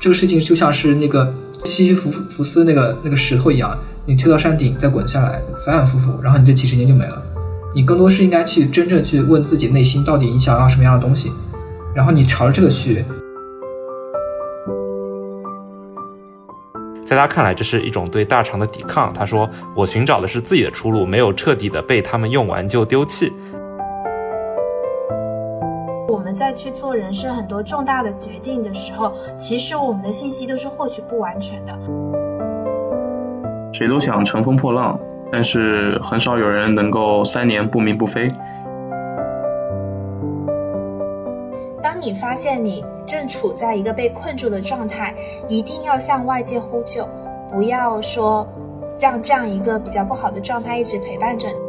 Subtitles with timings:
[0.00, 1.32] 这个事情就像是那个
[1.64, 7.22] 西西弗弗斯那个那个石头一样，你推到山顶再滚下来，反反复复，然后你这几十年就没了。
[7.74, 11.30] 你更多是应该去真正去问自己内心到底你想要什么样的东西，
[11.94, 13.04] 然后你朝着这个去。
[17.04, 19.12] 在他看来，这是一种对大厂的抵抗。
[19.12, 23.32] 他说：“我寻找的是自己的出路，没有彻底的被他们用完就丢弃。”
[26.38, 31.76] 在去做人生很多重大的决定的时候，其实我们的信息都是获取不完全的。
[33.72, 34.98] 谁都想乘风破浪，
[35.32, 38.32] 但是很少有人能够三年不鸣不飞。
[41.82, 45.12] 当你发现你正处在一个被困住的状态，
[45.48, 47.06] 一定要向外界呼救，
[47.50, 48.46] 不要说
[49.00, 51.67] 让这样一个比较不好的状态一直陪伴着你。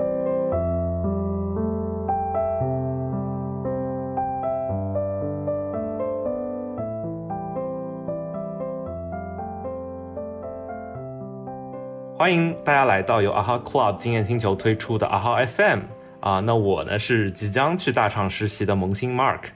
[12.19, 15.79] 欢迎大家来到由 AHA Club 经验星球推出的 AHA FM
[16.19, 19.51] 啊，那我呢是即将去大厂实习的萌新 Mark。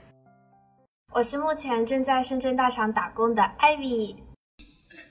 [1.12, 4.16] 我是目前正在深圳大厂打工的 Ivy，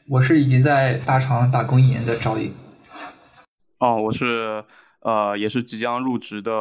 [0.09, 2.51] 我是已经在大厂打工一年的赵颖。
[3.79, 4.65] 哦，我是
[5.01, 6.51] 呃，也是即将入职的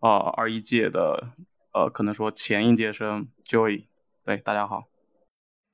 [0.00, 1.28] 呃二一届的
[1.74, 3.84] 呃，可能说前应届生 Joy。
[4.24, 4.84] 对，大家好。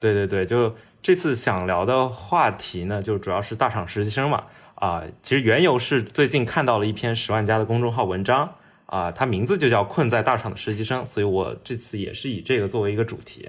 [0.00, 4.44] 对对对，就这次想聊的话题呢，就主要是大厂实习生嘛。
[4.76, 8.54] 啊，其实缘由是最近看到了一篇十万加的公众号文章。
[8.86, 13.48] 啊，它名字就叫困在大厂的实习生，所以我这次也是以这个作为一个主题，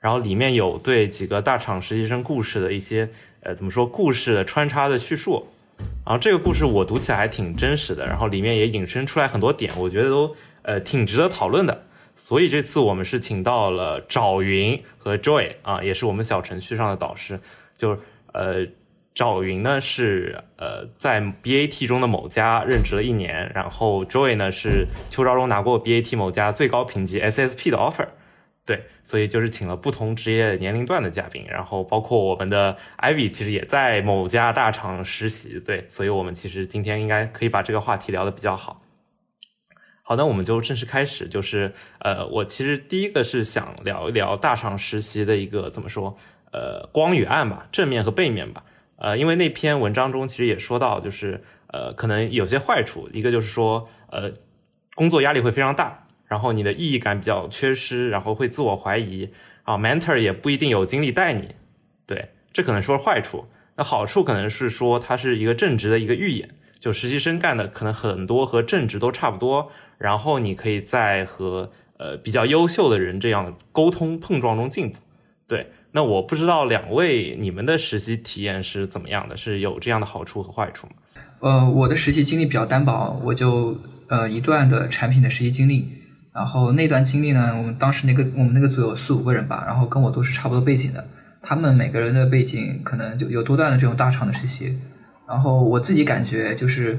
[0.00, 3.08] 然后里面有对几个大厂实习生故事的一些，
[3.44, 5.46] 呃，怎么说故事的穿插的叙述，
[6.04, 17.40] 然后这个故事我读起来还挺真实的，然后里面也引申出来很多点，我觉得都呃挺值得讨论的，所以这次我们是请到了找云和 Joy 啊，也是我们小程序上的导师，
[17.76, 17.98] 就
[18.32, 18.66] 呃。
[19.12, 28.06] 赵云呢是呃在 BAT 中的某家任职了一年，然后 Joy 呢是秋招中拿过 BAT 某家最高评级 SSP 的 offer，
[28.64, 38.80] 对，所以就是请了不同职业年龄段的嘉宾，然后包括我们的 Ivy 其实也在某家大厂实习，对，所以我们其实今天应该可以把这个话题聊得比较好。
[40.02, 46.16] 好，那我们就正式开始，就是呃我其实第一个是想聊一聊大厂实习的一个怎么说
[46.52, 48.64] 呃光与暗吧，正面和背面吧。
[48.96, 54.30] 呃，因为那篇文章中其实也说到，就是呃，可能有些坏处，一个就是说，呃，
[54.94, 59.30] 工作压力会非常大，然后你的意义感比较缺失，然后会自我怀疑
[59.62, 61.54] 啊，mentor 也不一定有精力带你，
[62.06, 63.46] 对，这可能说是坏处。
[63.76, 74.96] 那好处可能是说它是一个正直的一个预演，就实习生干的可能很多和正职都差不多，然后你可以在和呃比较优秀的人这样沟通碰撞中进步，
[75.46, 75.70] 对。
[75.92, 80.92] 那我不知道两位你们的实习体验是怎么样的，是有这样的好处和坏处吗？
[81.40, 85.88] 呃，我的实习经历比较单薄，我就呃一段的产品的实习经历，
[86.32, 91.04] 然后那段经历呢，我们当时那个我们那个组有四五个人吧，然后跟我都是差不多背景的，
[91.42, 94.78] 他们每个人的背景可能就有多段的这种大厂的实习，
[95.26, 96.96] 然后我自己感觉就是，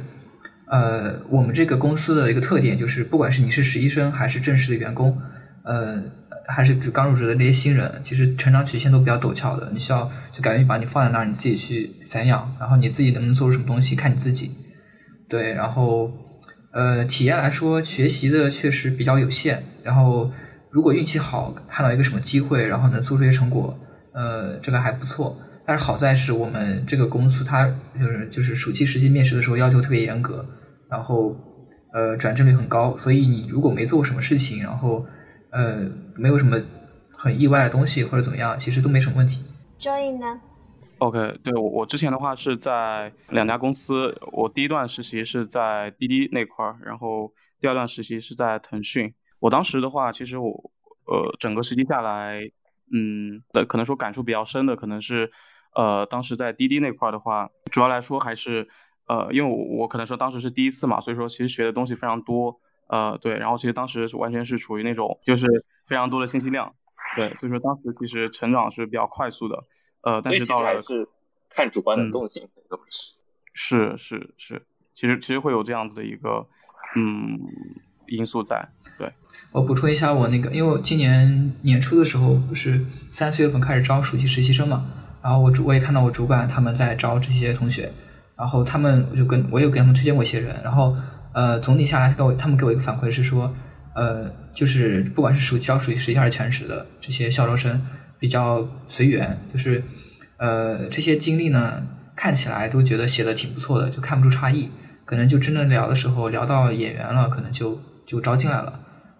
[0.72, 5.16] 呃，我们这个公司的一个特点就是，不管是你是实习生还是正式的员工，
[5.64, 6.02] 呃。
[6.48, 9.70] 还是就刚入职的那些新人，其实成长曲线都比较陡峭的。
[9.72, 14.52] 你需要就感觉把你放在那儿，你自己去散养，然后你自己能不能做出什么东西，看你自己。
[15.30, 16.12] 对，然后
[16.74, 19.64] 呃，体验来说，学习的确实比较有限。
[19.84, 20.30] 然后
[20.72, 23.80] 如果运气好，看到一个什么机会，然后能做出一些成果，
[24.14, 25.40] 呃，这个还不错。
[25.66, 30.46] 但是好在是我们这个公司，它就是就是暑期实习面试的时候要求特别严格，
[30.92, 31.36] 然后
[31.94, 32.96] 呃，转正率很高。
[32.98, 35.06] 所以你如果没做过什么事情，然后
[35.50, 36.62] 呃，没有什么
[37.18, 39.44] 很意外的东西或者怎么样，其实都没什么问题。
[39.80, 40.40] Joy 呢
[41.00, 49.12] ？OK，对我我之前的话是在两家公司，我第一段实习是在滴滴那块儿，然后第二段实习是在腾讯。
[49.40, 50.72] 我当时的话，其实我
[51.08, 52.40] 呃整个实习下来，
[52.94, 55.32] 嗯，的可能说感触比较深的，可能是
[55.74, 58.68] 呃当时在滴滴那块儿的话，主要来说还是
[59.08, 62.60] 呃因为我我可能说当时是第一次嘛，所以说其实学的东西非常多。
[62.88, 65.48] 呃，对，然后其实当时完全是处于那种就是
[65.86, 66.76] 非常多的信息量，
[67.16, 69.64] 对，所以说当时其实成长是比较快速的，
[70.02, 71.08] 呃，但是到了是
[71.50, 73.14] 看主观能动性，都不是，
[73.54, 74.62] 是是是，
[74.94, 76.46] 其实其实会有这样子的一个
[76.98, 77.40] 嗯
[78.08, 78.68] 因素在，
[78.98, 79.10] 对。
[79.54, 84.86] 我补充一下，我那个，因为我今年年初的时候不是三四月份开始招暑期实习生嘛，
[85.24, 87.94] 然后我主我也看到我主管他们在招这些同学，
[88.42, 90.98] 然后他们我就跟我有给他们推荐过一些人，然后。
[91.34, 93.56] 呃，总体下来，给我他们给我一个反馈是说，
[93.96, 97.82] 呃，就是不管是暑期招暑期实习还是全职的这些校招生，
[98.20, 99.82] 比较随缘，就是
[100.36, 101.82] 呃这些经历呢
[102.18, 104.70] 看起来都觉得写的挺不错的，就看不出差异。
[105.06, 108.78] 可能就真正聊的时候聊到演员了，可能就就招进来了。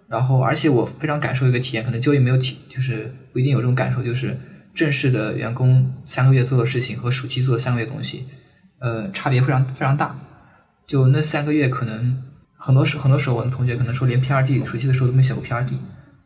[0.10, 4.38] 然后而且我非常感受一个体验，可能就业没有体，就是不一定有这种感受，就是
[4.76, 8.26] 正式的员工三个月做的事情和暑期做的三个月东西，
[8.82, 10.20] 呃差别非常非常大。
[10.86, 12.24] 就那三个月可能。
[12.64, 15.80] 很多时，很多时候，我的同学可能说连 P R D 暑期的时候都没写过 P R D，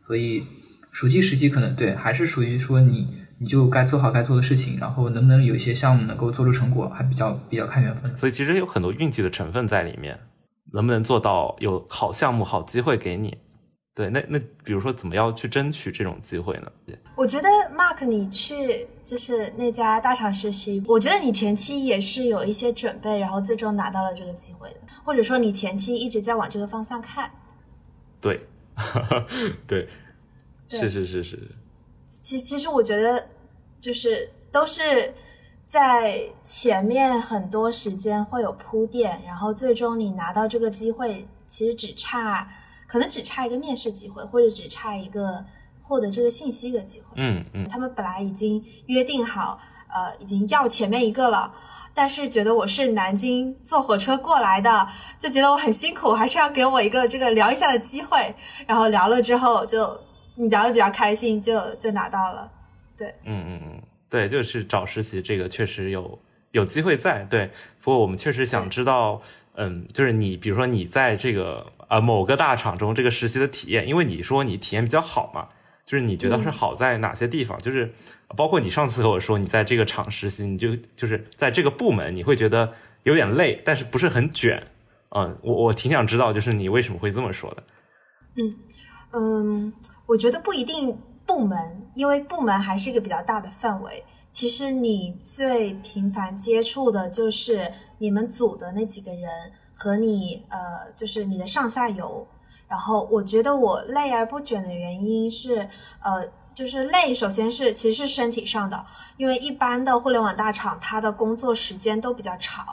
[0.06, 0.44] 所以
[0.92, 3.08] 暑期实习可能对还是属于说你
[3.38, 8.14] 你就该做好该做的事情，然后能不能有一些项目能够做出成果，还比较比较看缘分。
[8.14, 10.20] 所以其实有很多运气的成分在里面，
[10.74, 13.38] 能不能做到有好项目、好机会给你？
[13.96, 16.70] 对，那那比如说怎么样去争取这种机会呢？
[17.14, 27.30] 我觉得 Mark，你去就是那家大厂实习，我觉得你前期也是有一些准备，然后最终拿到了这个机会的，或者说你前期一直在往这个方向看。
[28.20, 28.46] 对，
[29.66, 29.88] 对，
[30.68, 31.50] 是是是是。
[32.06, 33.26] 其其实我觉得
[33.78, 35.14] 就是都是
[35.66, 42.46] 在前面很多时间会有铺垫，然后最终你拿到这个机会，其实只差。
[42.86, 45.44] 可能只差一个面试机会，或者只差一个
[45.82, 47.08] 获得这个信息的机会。
[47.16, 51.52] 嗯嗯，他们本来已经约定好，呃，已经要前面一个了，
[51.94, 54.88] 但是觉得我是南京坐火车过来的，
[55.18, 58.34] 就觉得我很辛苦，还是要给我一个这个聊一下的机会。
[58.66, 59.98] 然后聊了之后，就
[60.34, 62.50] 你聊的比较开心，就就拿到了。
[62.96, 66.18] 对，嗯嗯嗯，对，就是找实习这个确实有
[66.52, 67.24] 有机会在。
[67.24, 67.50] 对，
[67.80, 69.20] 不过我们确实想知道，
[69.54, 71.66] 嗯，就是你，比如说你在这个。
[71.88, 75.48] 呃，某个大厂中这个实习的体验，因为你说你体验比较好嘛，
[75.84, 77.56] 就是你觉得是好在哪些地方？
[77.58, 77.92] 就是
[78.36, 82.72] 包括你上次和我说，你在这个厂实习，你就就是在这个部门，你会觉得
[83.04, 84.60] 有点累，但是不是很卷。
[85.10, 87.62] 嗯，我我挺想知道，就是你为什么会这么说的？
[88.34, 88.54] 嗯
[89.12, 89.72] 嗯，
[90.06, 91.56] 我觉得不一定部门，
[91.94, 94.02] 因为部门还是一个比较大的范围。
[94.32, 99.30] 其实你最频繁接触的就是你们组的那几个人。
[99.78, 102.26] 和你呃，就是你的上下游，
[102.66, 105.68] 然后我觉得我累而不卷的原因是，
[106.02, 108.86] 呃，就是累，首先是其实是身体上的，
[109.18, 112.66] 因为一般的互联网大厂，它的工作时间都比较长，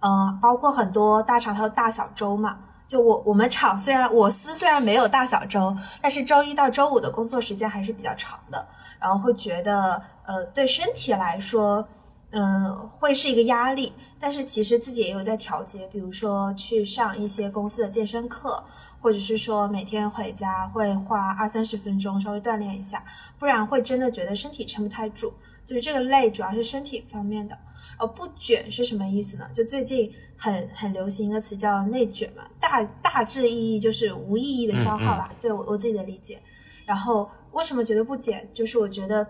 [0.00, 8.68] 嗯，包括很多大厂它有大小周嘛，就我我们厂虽然我司虽然没有大小周，但是周一到周五的工作时间还是比较长的，
[9.00, 11.88] 然后会觉得呃，对身体来说，
[12.32, 13.94] 嗯，会是一个压力。
[14.24, 18.64] 但是其实自己也有在调节，比如说去上一些公司的健身课，
[18.98, 23.04] 或者是说每天回家会花二三十分钟稍微锻炼一下，
[23.38, 25.30] 不然会真的觉得身体撑不太住。
[25.66, 27.58] 就是这个累主要是身体方面的，
[27.98, 29.46] 而不卷是什么意思呢？
[29.52, 36.40] 就最近很很流行一个词叫内卷嘛，大大致意义就是无意义的消耗吧，对我我自己的理解。
[36.86, 38.48] 然后为什么觉得不减？
[38.54, 39.26] 就是我觉得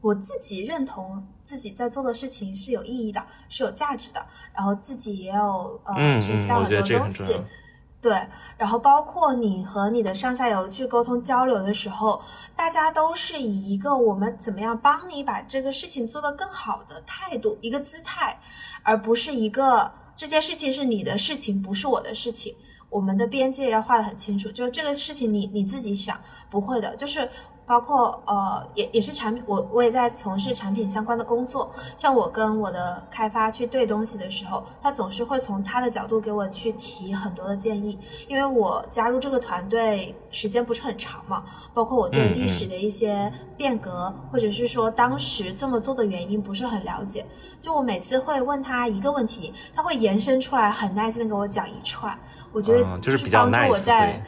[0.00, 1.26] 我自己认同。
[1.46, 7.40] 自己在做的事情是有意义的，是有价值的，然后自己也有呃学习到很多东西，
[8.02, 8.20] 对，
[8.58, 12.20] 然后包括你和你的上下游去沟通交流的时候，
[12.56, 18.38] 大家都是以一个我们怎么样帮你把这个事情做得更好的态度，一个姿态，
[18.82, 22.56] 而不是一个这件事情是你的事情，不是我的事情，
[22.90, 26.20] 我们的边界要画得很清楚，就是这个事情你你自己想
[26.50, 27.30] 不会的，就是。
[27.66, 31.68] 包括呃，也也是产品，我我也在从事产品相关的工作。
[31.96, 37.98] 像我跟我的开发去对东西的时候，他总是会从他的角度给我去提很多的建议。
[38.28, 41.44] 因为我加入这个团队时间不是很长嘛，
[41.74, 47.26] 包括我对历史的一些变革，或者是说当时这么做的原因不是很了解。
[47.60, 52.16] 就我每次会问他一个问题，他会延伸出来很耐心的给我讲一串。
[52.52, 54.24] 我觉得就是帮助我在。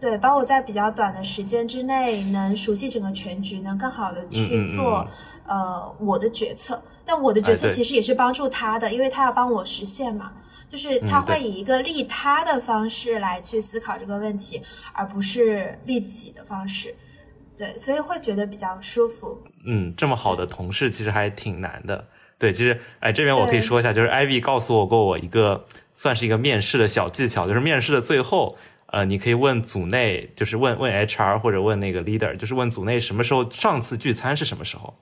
[0.00, 5.06] 对，帮我在比较短的时间之内能熟悉整个全局，能更好的去做
[5.46, 6.80] 呃我的决策。
[7.04, 10.32] 但我的决策其实也是帮助他的，因为他要帮我实现嘛。
[10.68, 14.62] 就是他会以一个利他的方式来去思考这个问题，
[14.92, 16.94] 而不是利己的方式。
[17.56, 19.42] 对，所以会觉得比较舒服。
[19.64, 22.06] 嗯，这么好的同事其实还挺难的。
[22.38, 25.64] 对，其实哎，这边我可以说一下，就是 Ivy 告诉我过我一个
[25.94, 28.56] 算是一个面试的小技巧，就是面试的最后。
[28.90, 34.94] 呃，你可以问组内，就是问问 HR 或者问那个 leader，就是问组内什么时候上次聚餐是什么时候，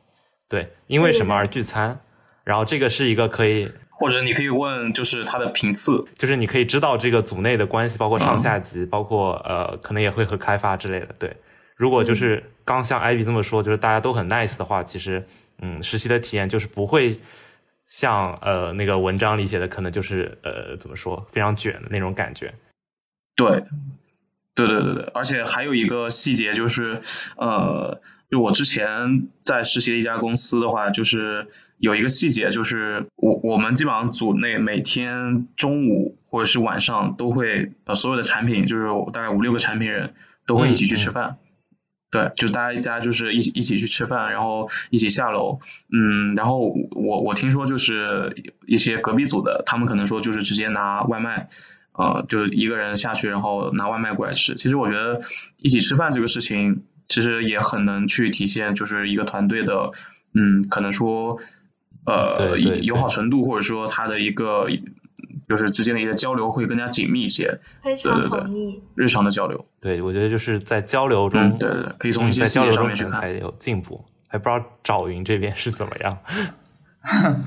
[0.48, 2.00] 对，因为什么而聚餐，
[2.44, 11.36] 然后这个是一个可以，或者你可以问就是他的频次，就是你可以知道这个组内的关系，包括上下级，包括呃，可能也会和开发之类的，对。
[11.76, 15.24] 如果就是刚像艾比这么说，就是大家都很 nice 的话，其实
[15.60, 17.14] 嗯，实习的体验就是不会
[17.84, 22.52] 像呃那个文章里写的，可能就是呃怎么说非常卷的那种感觉。
[23.36, 23.64] 对，
[24.54, 27.00] 对对对对，而且还有一个细节就是，
[27.36, 31.46] 呃就我之前在实习的一家公司的话，就是
[31.78, 40.14] 有一个细节，就是我我们基本上组内每天中午或者是晚上都会呃所有的产品，就是大概五六个产品人
[40.46, 41.36] 都会一起去吃饭。
[42.10, 45.60] 对，就大家大家就是一起一起去吃饭，然后一起下楼，
[45.92, 51.48] 嗯，然后我我听说就是一些隔壁组的，他们可能说就是直接拿外卖，
[51.96, 54.54] 呃，就是一个人下去，然后拿外卖过来吃。
[54.54, 55.20] 其实我觉得
[55.58, 59.92] 一起吃饭这个事情，其实也很能去体现就是一个团队的，
[60.34, 61.38] 嗯，可能说
[62.04, 64.68] 呃友好程度，或者说他的一个。
[65.48, 68.82] 就是之间的一些交流会更加紧密一些，非常同意。
[68.96, 74.04] 日常的交流，对我觉得就是在交流中，对对，可以从一些交流中去才有进步。
[74.26, 76.18] 还不知道找云这边是怎么样。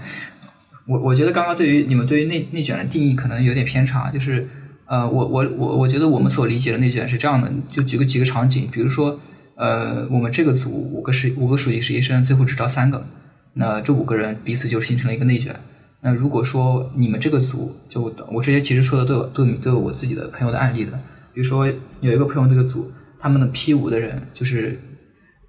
[0.90, 4.48] 我我觉得刚刚对于你们对于内内卷的定义可能有点偏差，就是
[4.88, 9.20] 呃，我我我我觉得我们所理解的内卷是这样的，就举个几个场景，比如说
[9.54, 13.06] 呃，我们这个组五个实五个暑期实习生，最后只招三个，
[13.54, 15.56] 那这五个人彼此就形成了一个内卷。
[16.02, 20.94] 那如果说你们这个组，就我这些其实说的都有都有都有我自己的朋友的案例的，
[21.36, 21.68] 比如说
[22.02, 24.80] 有一个朋友这个组，他们的 P 五的人就是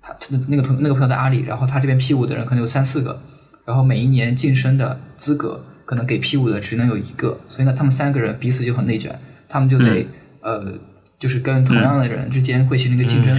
[0.03, 3.23] 他他的那个同那个朋友在阿里，然后他这边 P 五的人可能有三四个，
[3.71, 9.17] 然后每一年晋升的资格可能给 P 五的只能有一个，所以呢，他们三个人彼此就很内卷，
[9.49, 10.07] 他们就得
[10.41, 10.75] 呃，
[11.19, 13.37] 就是跟同样的人之间会形成一个竞争。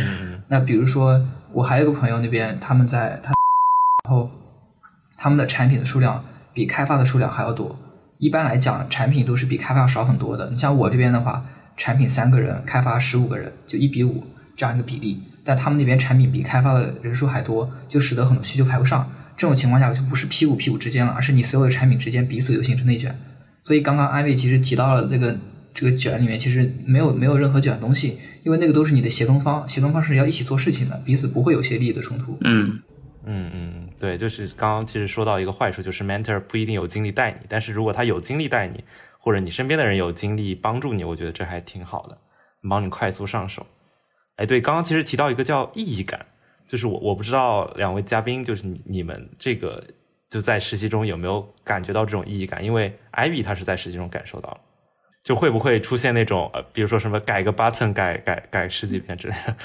[0.48, 1.22] 那比如说
[1.52, 3.34] 我还有个朋友那边，他们在他
[4.08, 4.32] 然后
[5.18, 6.24] 他们的产品的数量。
[6.54, 7.80] 比开发的数量还要多。
[8.18, 10.50] 一般来讲，产品都是比开发少很多的。
[10.50, 11.46] 你像我这边的话，
[11.78, 14.22] 产品三个人，开发十五个人，就一比五
[14.58, 15.24] 这样一个比例。
[15.46, 19.10] 但他们那边产品比开发的人数还多，就使得很多需求排不上。
[19.42, 23.18] 这种情况下，就不是 P 五 P 五之间了，而是你所有的产品之间彼此有形成内卷。
[23.64, 25.36] 所以刚刚安慰其实提到了这个
[25.74, 32.38] 这个卷里面，其实没有没有任何卷东西，因为那个都是你的协同方，协同方是要一起做事情的，彼此不会有些利益的冲突。
[32.42, 32.80] 嗯。
[33.26, 38.84] 嗯嗯，对，就是刚刚其实说到一个坏处，就是 mentor 不一定有精力带你，但是如果他有精力带你，
[39.18, 42.18] 或者你身边的人有精力帮助你，我觉得这还挺好的，
[42.68, 43.66] 帮你快速上手。
[44.38, 46.26] 哎，对，刚刚其实提到一个叫意义感，
[46.68, 49.84] 就是我我不知道两位嘉宾，就是你们这个
[50.30, 52.64] 就在实习中有没有感觉到这种意义感？
[52.64, 54.58] 因为 Ivy 他是在实习中感受到了，
[55.24, 59.56] 就会不会出现那种呃，比如说什么改个 button 改改改十几篇之类的？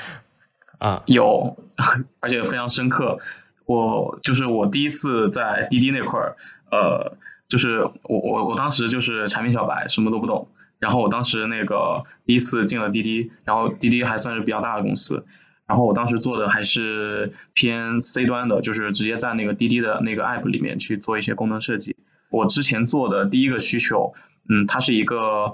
[0.79, 1.57] 啊，有，
[2.21, 3.19] 而且非常深刻。
[3.65, 6.37] 我就是我第一次在滴滴那块儿，
[6.71, 7.17] 呃，
[7.49, 10.49] 就是我我我当时就是产品小白，什么都不懂。
[10.79, 15.25] 然后我当时那个第一次进了滴滴，然后滴滴还算是比较大的公司。
[15.67, 21.97] 然后我当时做的还是偏 C 端的，就是直接在那个滴滴的那个 App 里面去做一些功能设计。
[22.31, 24.15] 我之前做的第一个需求，
[24.49, 25.53] 嗯，它是一个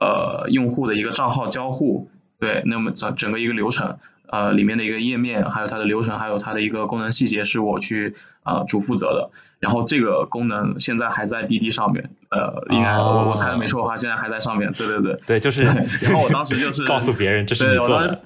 [0.00, 3.98] 呃用户的一个账号交互，对，那么整整个一个流程。
[4.28, 8.14] 呃，里面的一个页面，还有它的流程，还有它的一个功能细节，是我去
[8.44, 9.30] 呃主负责的。
[9.60, 14.72] 然后这个功能现在还在滴滴上面，呃，应该我我猜的没错的话，现在还在上面。
[14.72, 15.62] 对对对，对，就是。
[16.00, 18.22] 然后我当时就是告诉别人这是你做的。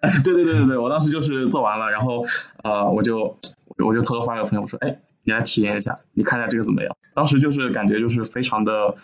[0.24, 2.24] 对对对对对，我当时就是做完了，然后
[2.62, 3.38] 呃，我就
[3.78, 6.96] 我就偷偷发给朋友我说，哎，你来体验一下，你看一下这个怎么样？
[7.14, 8.94] 当时就是感觉就是非常的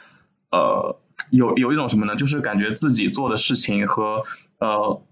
[0.50, 0.98] 呃，
[1.30, 2.16] 有有一种什么呢？
[2.16, 4.24] 就是感觉自己做的事情和
[4.58, 5.02] 呃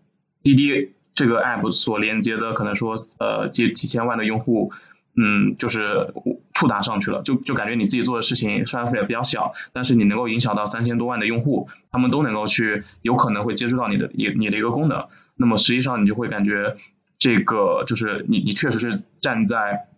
[0.42, 0.92] 滴滴。
[1.16, 4.72] 这个 app 所连接的可能说呃几几千万的用户，
[5.16, 6.12] 嗯，就是
[6.52, 16.76] 触达上去了，就就感觉你自己做的事情虽然说也比较小，但是你能够影响到三千多万的用户，他们都能够去有可能会接触到你的一你的一个功能，那么实际上你就会感觉
[17.18, 19.88] 这个就是你你确实是站在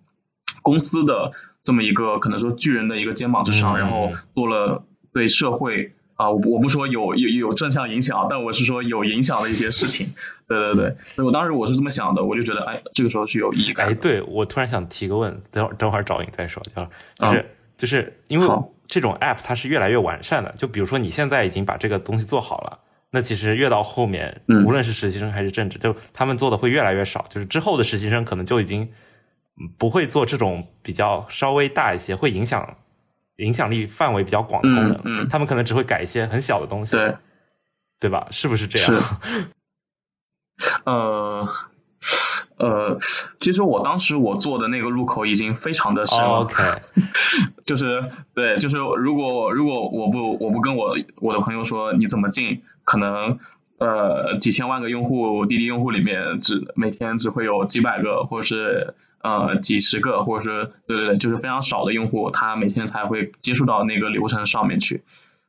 [0.62, 5.92] 公司的这么一个可能说巨人的一个肩膀之上，然后做了对社会。
[6.16, 10.14] 啊，我我不说有有有正向影响，但我是说有影响的一些事情。
[10.48, 13.86] 对对对，所以我当时我是这么想的，我就觉得，哎，这个时候是有意义感。
[13.86, 16.62] 哎，对我突然想提个问，等会儿等会儿找你再说，
[17.18, 17.44] 就是
[17.76, 18.48] 就是因为
[18.86, 22.78] 这种 app 它是越来越完善的，就比如说你现在已经把这个东西做好了，
[23.10, 28.90] 那其实越到后面，无论是实习生还是正职，就他们做的会越来越少，就是之后的实习生可能就已经
[29.78, 32.76] 不会做这种比较稍微大一些会影响。
[33.36, 37.14] 影响力范围比较广的功能，他们可能只会改一些很小的东西，对，
[38.00, 38.26] 对吧？
[38.30, 39.02] 是不是这样？
[40.86, 41.46] 呃
[42.58, 42.98] 呃，
[43.40, 46.48] 其实我当时我做的那个入口已经非常的深了，
[47.66, 53.38] 就是对，就是如果如果我不我不跟我我的朋友说你怎么进，可能
[53.78, 58.94] 呃几千万个用户滴滴用户里面只每天只会有几百个或者是。
[59.22, 65.02] 呃，几十个，或者是对对对，就是非常少的用户，他每天才会接触到那个流程上面去。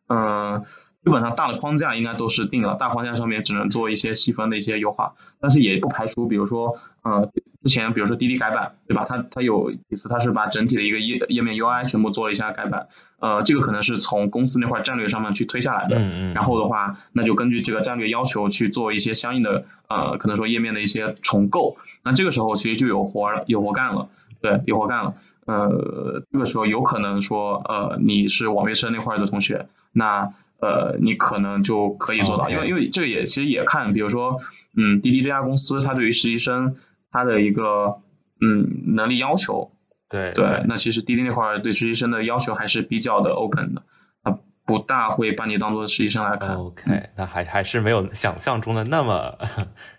[0.07, 0.63] 嗯，
[1.03, 7.31] 基本上大的框架应该都是定了，大框架上面只能做一些细分的一些优化，但是也不排除，比如说，呃，
[7.63, 9.05] 之前比如说滴滴改版，对吧？
[9.07, 12.87] 它它有一次它是把整体的一个页页面 UI 全部做了一下改版，
[13.19, 15.95] 呃，这个可能是从公司那块战略上面去推下来的。
[15.97, 16.33] 嗯嗯。
[16.33, 21.77] 然后的话，那就根据这个战略要求去做一些相应的呃，可能说页面的一些重构。
[22.03, 24.09] 那这个时候其实就有活有活干了，
[24.41, 25.13] 对，有活干了。
[25.45, 34.41] 呃，这个时候有可能说呃，你是网约车那块的同学，那呃，你可能就可以做到，因为因为这个也其实也看，比如说。
[34.79, 36.75] 嗯，滴滴这家公司，它对于实习生
[37.11, 38.01] 它的一个
[38.41, 39.71] 嗯能力要求，
[40.09, 43.81] 对对，那其实滴滴那块对实习生的要求还是比较的 open 的，
[44.23, 46.55] 它不大会把你当做实习生来看。
[46.55, 49.37] OK，那还还是没有想象中的那么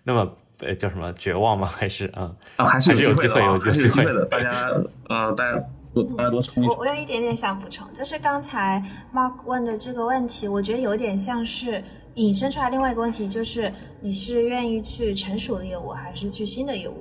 [0.03, 1.67] 那么呃叫什么绝望吗？
[1.67, 4.69] 还是啊啊还是有机会有机会的，大家
[5.09, 5.59] 呃大家
[5.93, 11.83] 多大家多充我我有一点点想补充，就是刚才 Mark 问的这个问题，我觉得有点像是。
[12.25, 13.71] 引申出来另外一个问题就是，
[14.01, 16.95] 你是愿意去成熟的业务，还是去新的业务？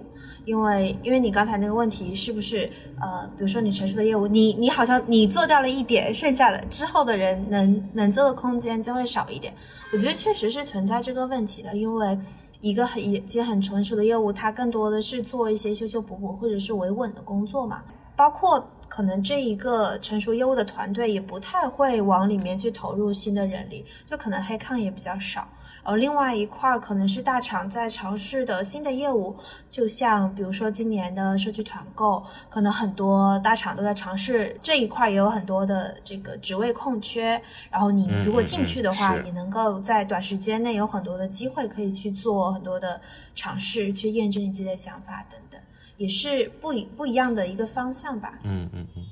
[0.44, 2.70] 因为，因为你刚才那个问题是不是，
[3.00, 9.52] 呃，比如说你成熟的业务，你你好像你做掉了一点，剩下的之后的人能能做的空间就会少一点。
[9.92, 12.18] 我觉得确实是存在这个问题的，因为
[12.60, 17.82] 一个很已经很成熟的业务，它更多的是做一些修修补补或者是维稳的工作嘛，
[18.16, 18.64] 包括。
[18.88, 25.46] 可能这一个成熟业务的团队也不太会往里面去投入新的人力，就可能黑抗也比较少。
[25.84, 29.34] 而另外一块儿可能是大厂在尝试的新的业务，
[29.70, 37.40] 就像比如说今年的社区团购，可能很多大厂都在尝试这一块，也有很多的这个职位空缺。
[37.70, 43.00] 然后你如果进去的话，你能够在短时间内有很多的机会可以去做很多的
[43.34, 45.58] 尝试，去验证你自己的想法等等。
[45.98, 48.38] 也是不一不一样的一个方向吧。
[48.44, 49.02] 嗯嗯嗯，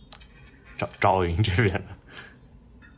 [0.78, 1.84] 赵赵云这边的，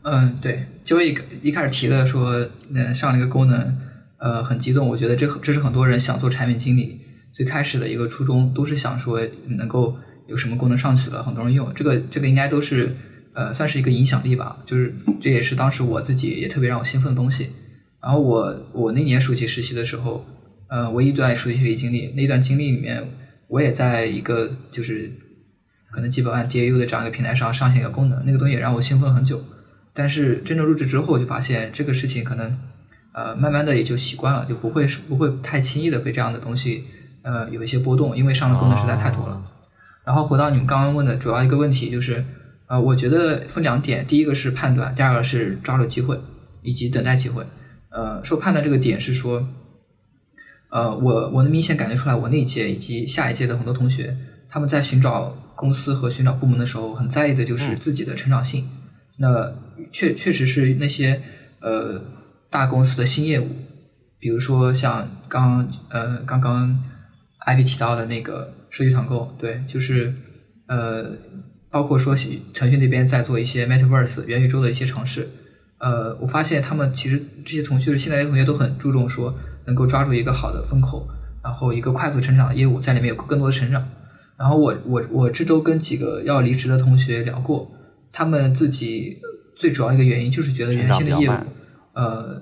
[0.03, 3.79] 嗯，对，就一一开始提了说，嗯，上了一个功能，
[4.19, 4.87] 呃，很激动。
[4.87, 7.01] 我觉得这这是很多人想做产品经理
[7.33, 11.73] 最开始的一个初衷，都是想说能够有什么功能上去了，很多人用。
[11.73, 12.95] 这个这个应该都是
[13.33, 14.59] 呃，算是一个影响力吧。
[14.67, 17.51] 就是这也是当时我自己也特别让我兴奋的东西。
[18.03, 20.25] 然后我我那年暑期实习的时候，
[20.69, 23.03] 呃，唯一一段暑期实习经历，那段经历里面。
[23.49, 25.11] 我也在一个就是
[25.91, 29.43] 可能几百万 DAU 的这样一个平台上上线一个功能，那个东西也让我兴奋了很久。
[29.95, 32.59] 但是真正入职之后，就发现这个事情可能
[33.13, 36.85] 呃慢慢的也就习惯了，就不会不会太轻易的被这样的东西
[37.23, 39.43] 呃有一些波动，因为上的功能实在太多了。
[40.05, 42.23] 然后回到你们刚刚问的主要一个问题，就是
[42.67, 46.21] 呃我觉得分两点，第一个是判断，第二个是抓住机会
[46.63, 47.45] 以及等待机会。
[47.91, 49.49] 呃，说判断这个点是说。
[50.71, 54.15] 呃，我我能明显感觉出来，我那一届以及下一届的很多同学，
[54.51, 58.69] 他们在寻找公司和寻找部门的时候，很在意的就是自己的成长性。
[59.17, 59.51] 那
[59.91, 61.23] 确确实是那些
[61.61, 62.01] 呃
[62.51, 63.49] 大公司的新业务，
[64.19, 66.79] 比如说像刚呃刚刚
[67.39, 70.13] 艾比提到的那个社区团购，对，就是
[70.67, 71.13] 呃
[71.71, 72.15] 包括说
[72.53, 75.27] 腾讯那边在做一些 Metaverse 元宇宙的一些尝试。
[75.79, 79.35] 呃，我发现他们其实这些同学，现在的同学都很注重说。
[79.69, 81.07] 能够抓住一个好的风口，
[81.45, 83.87] 然后一个快速成长的业务，在里面有更多的成长。
[84.39, 87.71] 然后我我我这周跟几个要离职的同学聊过，
[88.11, 89.19] 他们自己
[89.55, 91.35] 最主要一个原因就是觉得原先的业务，
[91.93, 92.41] 呃，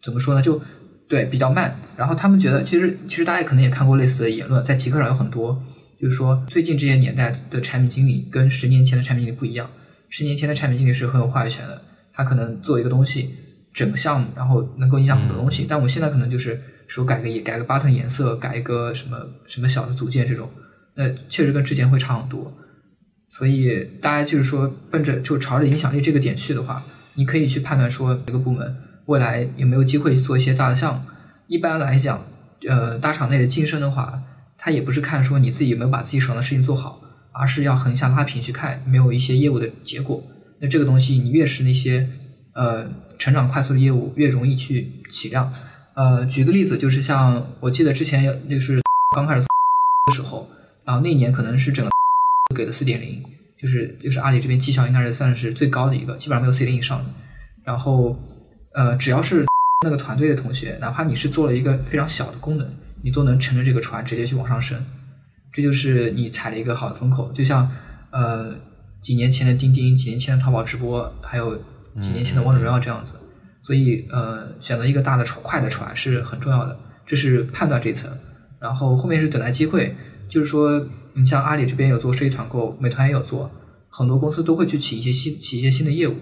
[0.00, 0.40] 怎么说呢？
[0.40, 0.60] 就
[1.08, 1.74] 对比较慢。
[1.96, 5.60] 然后他们觉得，其实其实大家可能也看过类似的言论，在极客上有很多，
[6.00, 9.68] 就是说最近这些年代的产品经理跟十年前的产品经理不一样。
[10.08, 13.34] 十年前的产品经理是很有话语权的，他可能做一个东西。
[13.72, 20.50] 整个项目，然后能够影响很多东西，但我现在可能就是说改个改个 button 颜色，改一个什么什么小的组件这种，
[20.94, 22.52] 那确实跟之前会差很多。
[23.28, 26.82] 所以大家就是说奔着就朝着影响力这个点去的话，
[27.14, 31.00] 你可以去判断说这个部门未来有没有机会去做一些大的项目。
[31.46, 32.24] 一般来讲，
[32.68, 34.20] 呃，大厂内的晋升的话，
[34.58, 40.20] 它也不是看说你自己有没有把自己手上的事情做好，而是要横向拉平去看没有一些业务的结果。
[40.58, 42.08] 那这个东西你越是那些
[42.54, 42.88] 呃。
[43.20, 45.52] 成长快速的业务越容易去起量，
[45.94, 48.80] 呃，举个例子，就是像我记得之前就是
[49.14, 49.42] 刚开始
[50.08, 50.48] 的时候，
[50.84, 51.90] 然后那年可能是整个
[52.56, 53.22] 给的四点零，
[53.58, 57.10] 就是就是阿里这边绩效应该是算是最高的一个，基本上没有四点零以上的。
[57.62, 58.18] 然后，
[58.72, 59.44] 呃，只要是
[59.84, 62.66] 那个团队的同学，哪怕你是做了一个非常小的功能，
[63.02, 64.82] 你都能乘着这个船直接去往上升，
[65.52, 67.30] 这就是你踩了一个好的风口。
[67.32, 67.70] 就像
[68.10, 68.54] 呃
[69.02, 71.62] 几年前的钉钉，几年前的淘宝直播，还有。
[72.00, 73.14] 几年前的王者荣耀这样子，
[73.62, 78.10] 所以呃，选择一个大的船、快的船是很重要的，这是判断这一层。
[78.60, 79.96] 然后后面是等待机会，
[80.28, 83.50] 就是说，你像阿里这边有做设计团购，美团也有做，
[83.88, 86.16] 很多公司都会去起一些新、起一些新的业务。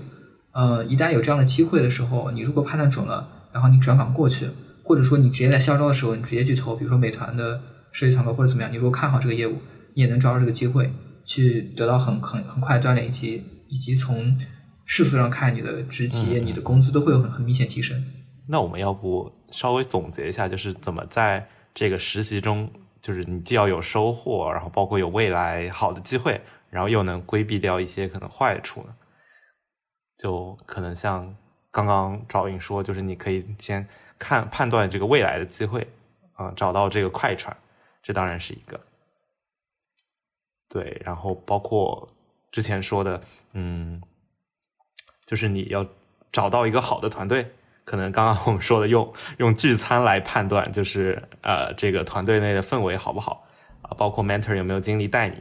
[0.52, 4.48] 呃，一旦有这样的机会的时候，你如果判断准了，然后你转岗过去，
[4.84, 7.60] 或者说你直接在校招的时候，你直接去投，比如说美团的
[7.92, 9.58] 设计团购或者怎么样，你如果看好这个业务，
[9.94, 10.92] 你也能抓住这个机会
[11.24, 14.36] 去得到很很很快的锻炼，以及以及从
[14.88, 18.02] 世俗上看你的职级、你的工资都会有很很明显提升。
[18.48, 22.68] 那我们要不稍微总结一下，就是怎么在这个实习中，
[23.02, 28.96] 就是你既要有收获，然后包括有未来好的机会，然后又能规避掉一些可能坏处呢？
[30.16, 31.36] 就可能像
[31.70, 33.86] 刚刚赵颖说，就是你可以先
[34.18, 35.86] 看判断这个未来的机会，
[36.32, 37.54] 啊、找到这个快船，
[38.02, 38.80] 这当然是一个。
[40.70, 42.08] 对，然后包括
[42.50, 43.20] 之前说的，
[43.52, 44.02] 嗯，
[45.28, 45.86] 就是你要
[46.32, 47.52] 找到一个好的团队，
[47.84, 53.44] 可能刚刚我们说的用用聚餐来判断，就是呃这个团队内的氛围好不好
[53.82, 55.36] 啊，包括 mentor 有没有精力带你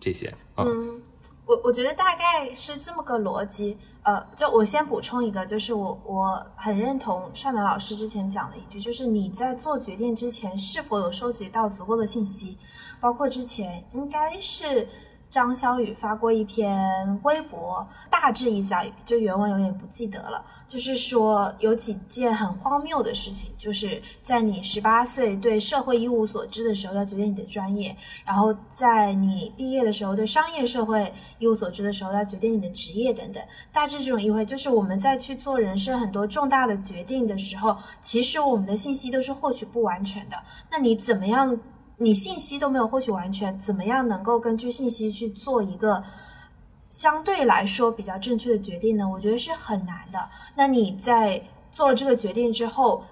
[0.00, 1.02] 这些，嗯嗯，
[1.46, 3.78] 我我觉得大概是这么个逻辑。
[4.02, 12.58] 呃，就我先补充一个，就是我我很认同邵楠老师之前讲的一句，就是你在做决定之前是否有收集到足够的信息，
[13.00, 14.86] 包括之前应该是
[15.34, 20.40] 张小雨发过一篇微博，大致一下，就原文有点不记得了。
[20.68, 33.42] 就是说有几件很荒谬的事情，就是在你十八岁对社会一无所知的时候要决定你的专业，然后在你毕业的时候对商业社会一无所知的时候要决定你的职业等等。
[33.72, 40.36] 大致这种意味就是我们在去做人生很多重大的决定的时候，其实我们的信息都是获取不完全的。
[40.70, 41.58] 那你怎么样？
[41.98, 46.02] 你信息都没有获取完全，怎么样能够根据信息去做一个？
[46.90, 50.30] 相对来说比较正确的决定呢，我觉得是很难的。
[50.54, 53.02] 那你在做了这个决定之后，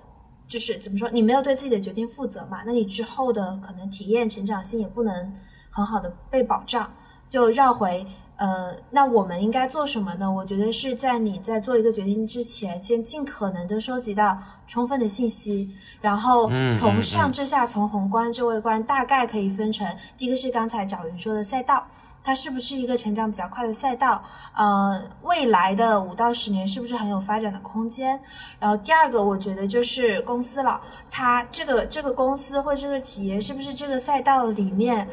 [0.49, 2.63] 就是怎么说，你没有对自己的决定负责嘛？
[2.65, 5.35] 那你之后的可能体验、成长性也不能
[5.69, 6.89] 很好的被保障。
[7.27, 10.31] 就绕回，呃，那我们应该做什么呢？
[10.31, 21.87] 我觉得是在你在做一个决定之前，先尽可能的收集到充分的信息，然后从上至下，从宏观至微观，大概可以分成，第一个是刚才找云说的赛道。
[22.25, 24.23] 它是不是一个成长比较快的赛道？
[24.57, 28.17] 呃，未来的五到十年是不是很有发展的空间？
[28.61, 35.09] 然后第二个，我觉得就是公司了，它这个这个公司或这个企业是不是这个赛道里面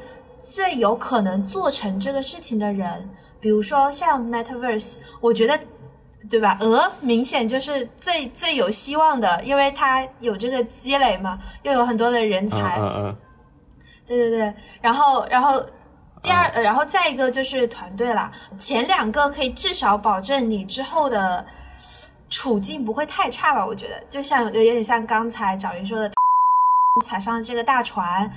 [0.50, 3.10] 最有可能做成这个事情的人？
[3.40, 5.60] 比如说像 Metaverse，我觉得，
[6.30, 6.58] 对吧？
[6.60, 12.78] 鹅明显就是最最有希望的，因为它有这个积累嘛，又有很多的人才。
[12.80, 13.18] 嗯嗯。
[14.06, 15.64] 对对对，然后然后。
[16.22, 18.30] 第二，然后再一个就是团队啦。
[18.58, 21.46] 前两个可以至少保证你之后的
[22.30, 23.66] 处境不会太差吧？
[23.66, 26.12] 我觉得，就像有点像刚才找云说的，
[27.06, 28.30] 踩上这个大船，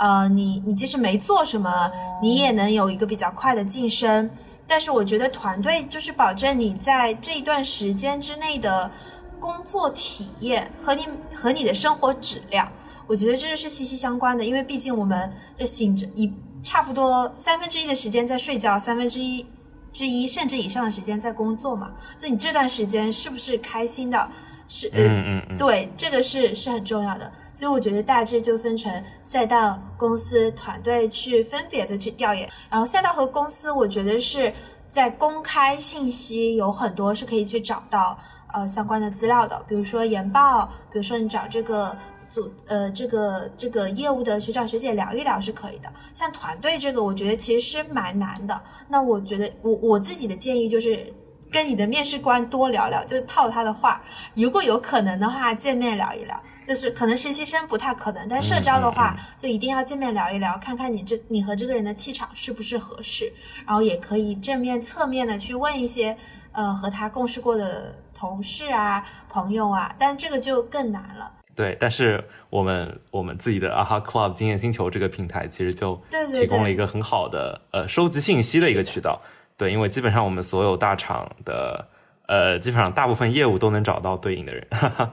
[0.00, 4.28] 呃，你你即使没做什么，你也能有一个比较快的晋升。
[4.66, 8.90] 但是我觉得团队就是保证你在这一段时间之内的
[9.38, 12.68] 工作体验和你和你的生活质量，
[13.06, 14.44] 我觉得这个是息息相关的。
[14.44, 16.32] 因为毕竟我们这醒着一。
[16.62, 19.46] 差不多三分之一的时间在睡觉，三分之一
[19.94, 21.90] 之一甚至以上的时间在工作嘛。
[22.18, 24.28] 就你这段时间是不是开心的？
[24.68, 27.32] 是，嗯嗯，对，这个是是很重要的。
[27.60, 28.90] 所以我觉得大致就分成
[29.22, 32.48] 赛道、公司、团队去分别的去调研。
[32.70, 34.50] 然后赛道和公司，我觉得是
[34.88, 38.18] 在公开信息有很多是可以去找到
[38.54, 41.94] 呃相关的资料的，比如说研报，比如说你找这个。
[42.30, 45.92] 组呃，这个这个业务的学长学姐聊一聊是可以的。
[46.14, 48.62] 像团队这个，我觉得其实是蛮难的。
[48.86, 51.12] 那我觉得我我自己的建议就是，
[51.50, 54.00] 跟你的面试官多聊聊，就是套他的话。
[54.34, 56.40] 如果有可能的话，见面聊一聊。
[56.62, 63.32] 就是可能实习生不太可能，但社招的话，就一定要见面聊一聊，看看你这你和这个人的气场是不是合适。
[63.66, 66.16] 然后也可以正面侧面的去问一些
[66.52, 71.32] 呃和他共事过的同事啊、朋友啊，但这个就更难了。
[71.56, 76.00] 对，但是我们我们自己的 AHA Club 经验星球这个平台，其实就
[76.32, 79.20] 提供了一个很好的呃收集信息的一个渠道。
[79.60, 81.86] 对，因为基本上我们所有大厂的
[82.26, 84.66] 呃，基本上大部分业务都能找到对应的人。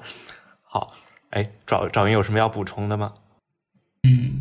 [0.63, 0.93] 好，
[1.31, 3.11] 哎，找找云有什么要补充的吗？
[4.03, 4.31] 嗯，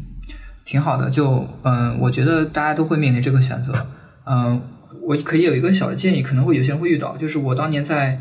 [0.64, 1.10] 挺好的。
[1.10, 3.84] 就嗯，我觉得大家都会面临这个选择。
[4.26, 4.62] 嗯，
[5.02, 8.20] 我可以有一个小的建议，可能会有些人会遇到，就是我当年在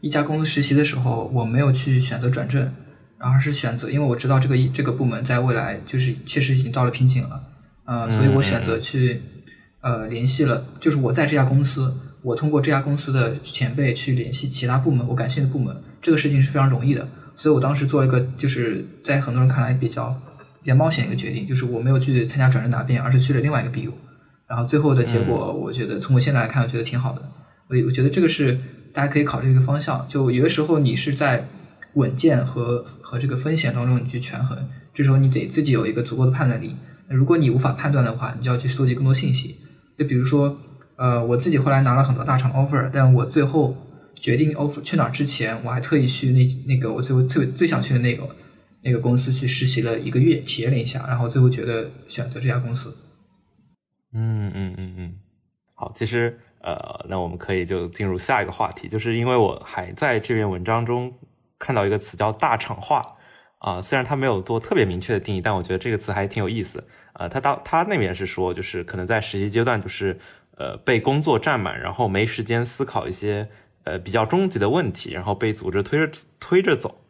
[0.00, 2.72] 一家公司实习的时候，我没有去选择转正。
[3.18, 7.42] 而是选择，因为我知道这个这个部门在未来就是确实已经到了瓶颈了，
[7.86, 9.22] 呃，所以我选择去
[9.84, 11.92] 呃联系了，就是我在这家公司，
[12.22, 20.18] 我通过这家公司的前辈去联系其他部门，我感兴趣的部门，这个事情是非常容易的，所以我当时做一个就是在很多人看来比较
[20.62, 23.92] 比较冒险一个决定，就是我没有去参加转正答辩，而是去了另外一个 BU，
[24.48, 27.22] 然后最后的结果，我觉得从我现在来看，我觉得挺好的，
[27.68, 28.58] 我我觉得这个是
[28.92, 31.46] 大家可以考虑一个方向，就有的时候你是在。
[31.94, 34.58] 稳健和和这个风险当中，你去权衡，
[34.92, 36.74] 这时候你得自己有一个足够的判断力。
[37.06, 39.54] 那如果你无法判断的话，你就要去搜集更多信息。
[39.96, 40.56] 就比如说，
[40.96, 43.76] 呃，我自己后来拿了很多大厂 offer，但我最后
[44.14, 48.28] 决定 offer 去哪儿之前，我还特意去那那个我最后特别最想去的那个
[48.82, 52.96] 那个公司去实习了一个月，体验了一下，然后最后觉得选择这家公司。
[54.12, 55.14] 嗯嗯嗯嗯，
[55.74, 61.12] 好，其实呃，那我们可以就进入下一个话题，就是因为我还在这篇文章中
[61.58, 63.02] 看到一个词叫大厂化
[63.64, 67.26] 啊，虽然他没有做特别明确的定义，但我觉得这个词还挺有意思啊。
[67.26, 70.18] 他当他那边是说，就是可能在实习阶段，就是
[70.58, 73.48] 呃被工作占满，然后没时间思考一些
[73.84, 77.00] 呃比较终极的问题，然后被组织推着推着走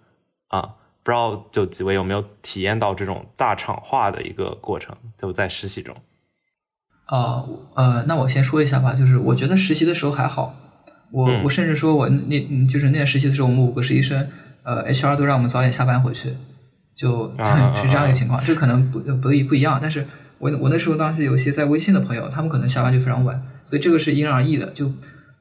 [0.46, 0.76] 啊。
[1.02, 5.94] 不知道就几位有没有体验到这种大厂化的一个过程，就在实习中。
[7.06, 10.54] 啊，呃，那我先说一下吧，就是我觉得实习的时候还好，
[11.10, 14.26] 我我甚至说我那就是那年实习的时候，我们五个实习生，
[14.64, 16.34] 呃，HR 都让我们早点下班回去，
[16.96, 17.30] 就
[17.76, 20.04] 是这样一个情况，这可能不不一不一样，但是
[20.38, 24.90] 我我那时候当时有些在微信的朋友，他们可能下班就非常晚，所以这个是因人而异的，就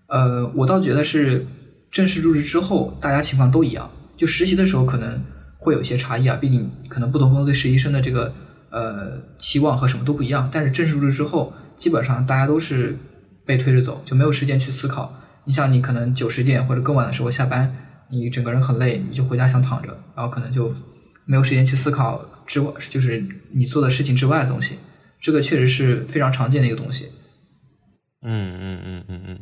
[0.08, 1.46] 呃，我倒觉得是
[1.90, 5.20] 正式入职之后，大家情况都一样，就实习的时候可能
[5.58, 8.34] 会有一些差异啊，毕竟可能不同公司对实习生的这个。
[8.76, 12.98] 呃，期望和什么都不一样，但是正式入职之后，基本上大家都是
[13.46, 15.14] 被推着走，就没有时间去思考。
[15.46, 17.72] 你像你可能九十点或者更晚的时候下班，
[18.10, 20.74] 你整个人很累，你就回家想躺着，然后可能就
[21.26, 24.78] 没有时间去思考之外，就是你做的事情之外的东西。
[25.20, 27.10] 这个确实是非常常见的一个东西。
[28.22, 29.40] 嗯嗯嗯嗯嗯，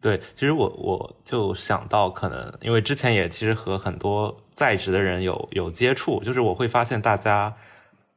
[0.00, 7.54] 对，其实我我就想到，可能因为之前也其实和很多在职的人有有接触，就是我会发现大家。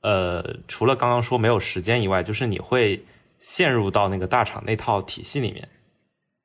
[0.02, 3.06] 呃，除了刚刚说没有时间以外，就是你会
[3.40, 5.66] 陷入到那个大厂那套体系里面，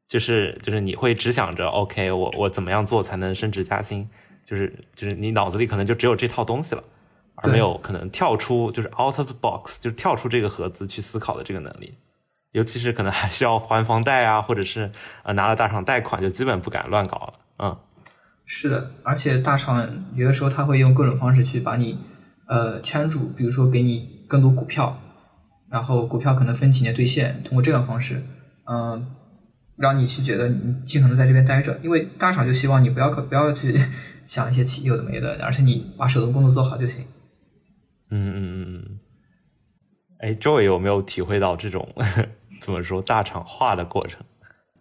[0.08, 4.08] 就是就是你会只想着 OK，我我怎么样做才能升职加薪，
[4.46, 6.82] 就是就是你脑子里可能就只有这套东西了，
[7.36, 11.94] 而没有可能跳出就是 out of the box，就是跳出这个盒子去思考的这个能力，
[12.52, 14.90] 尤其是可能还需要还房贷啊，或者是
[15.22, 17.32] 呃拿了大厂贷款，就基本不敢乱搞了。
[17.58, 17.76] 嗯，
[18.46, 21.98] 是的，而且大厂有的时候他会用各种方式去把你。
[22.50, 24.98] 呃，圈住，比如说给你更多股票，
[25.68, 28.22] 然后股票可能分几年兑现，通过这样方式，
[28.64, 29.06] 嗯，
[29.78, 33.80] 让你去觉得你尽可能在这边待着，因为大厂就希望你不要不要去
[34.26, 37.04] 想一些奇有的没的，而且你把手头工作做好就行。
[38.10, 38.98] 嗯嗯嗯嗯。
[40.18, 41.94] 哎，Joy 有没有体会到这种
[42.60, 44.20] 怎么说大厂化的过程？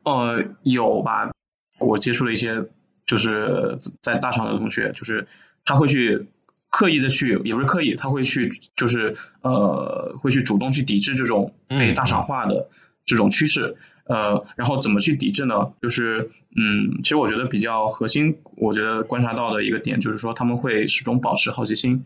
[0.04, 1.32] 呃，有吧。
[1.80, 2.66] 我接触了一些
[3.06, 5.28] 就是在大厂的同学，就是
[5.64, 6.28] 他会去。
[6.70, 12.68] 刻意的去，也不是刻意，他会去，就是呃，会去主动去抵制这种被大厂化的
[13.06, 13.78] 这种趋势，
[14.10, 15.74] 呃，然后怎么去抵制呢？
[15.82, 22.06] 就是，嗯，其实我觉得比较核心，我觉得观察到的一个点就是说，他们会始终保持好奇心，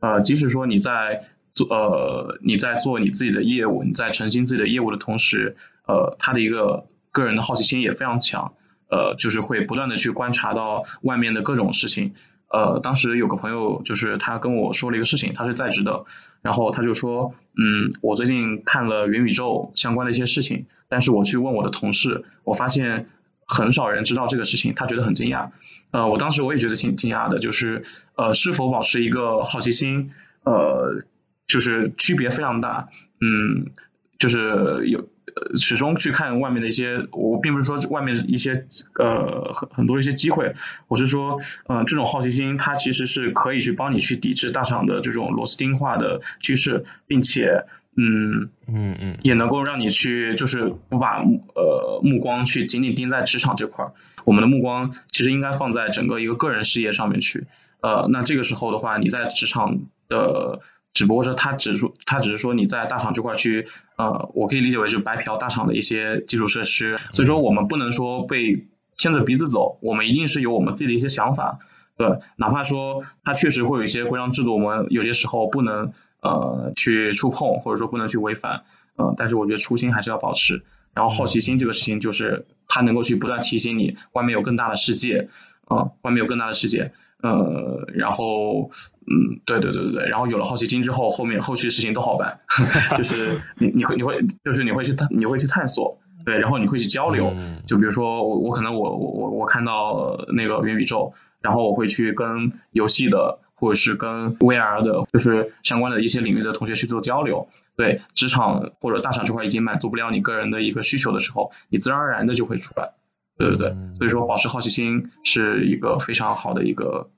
[0.00, 5.56] 呃，即使说你在做，呃，你在做你自己的业务，你在澄清自己的业务的同时，
[5.86, 8.52] 呃，他的一个个人的好奇心也非常强，
[8.90, 12.14] 呃，就是会不断的去观察到外面的各种事情。
[12.50, 16.04] 呃，当时有个朋友，就是他跟我说了一个事情，他是在职的，
[16.40, 23.08] 然后他就说，嗯，我最近看了元宇宙相关的一些事情，但是我去问我的同事，我发现
[23.46, 25.50] 很少人知道这个事情，他觉得很惊讶。
[25.90, 27.84] 呃，我当时我也觉得挺惊讶的，就是
[28.16, 30.10] 呃，是否保持一个好奇心，
[30.44, 31.02] 呃，
[31.46, 32.88] 就是区别非常大，
[33.20, 33.70] 嗯，
[34.18, 35.08] 就是有。
[35.56, 38.66] 始终去看外面的一些，我并不是说外面一些
[38.98, 40.54] 呃很很多一些机会，
[40.88, 47.64] 我是说，嗯，这种好奇心它其实是可以去帮你去抵制大厂的这种螺丝钉化的趋势，并且，
[47.96, 51.22] 嗯嗯嗯，也能够让你去就是不把
[51.54, 53.92] 呃目光去紧紧盯在职场这块儿，
[54.24, 57.46] 我们的目光其实应该放在整个一个个人事业上面去，
[57.80, 60.60] 呃，那这个时候的话，你在职场的。
[60.92, 71.60] 只不过说他只说他只是说你在大厂这块去，呃，我可以理解为就白嫖大厂的一些基础设施，所以说我们不能说被牵着鼻子走，我们一定是有我们自己的一些想法，
[71.96, 78.64] 对，哪怕说他确实会有一些规章制度，我们有些时候不能呃去触碰，或者说不能去违反，
[78.96, 85.28] 呃，但是我觉得初心还是要保持，然后好奇心这个事情就是它能够去不断提醒你外面有更大的世界，
[85.68, 86.92] 啊，外面有更大的世界。
[87.20, 88.70] 呃，然后，
[89.08, 92.38] 嗯，对对对对对，然后有了好奇心之后，后面后续的事情都好办，
[92.96, 97.34] 就是你你会你会就是你会去探你会去探索，对，然后你会去交流，
[97.66, 112.92] 就比如说我我可能我我我我看到那个元宇宙，然后我会去跟游戏的或者是跟 VR 的，就是相关的一些领域的同学去做交流，对，职场或者大厂这块已经满足不了你个人的一个需求的时候，你自然而然的就会出来。
[113.38, 117.08] 对对对，所以说保持好奇心是一个非常好的一个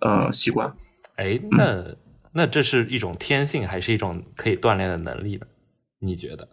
[0.00, 0.74] 呃习惯。
[1.16, 1.84] 哎，那
[2.32, 5.46] 那这是一种天性，还是一种可以锻炼的能力呢？
[5.98, 6.48] 你觉得？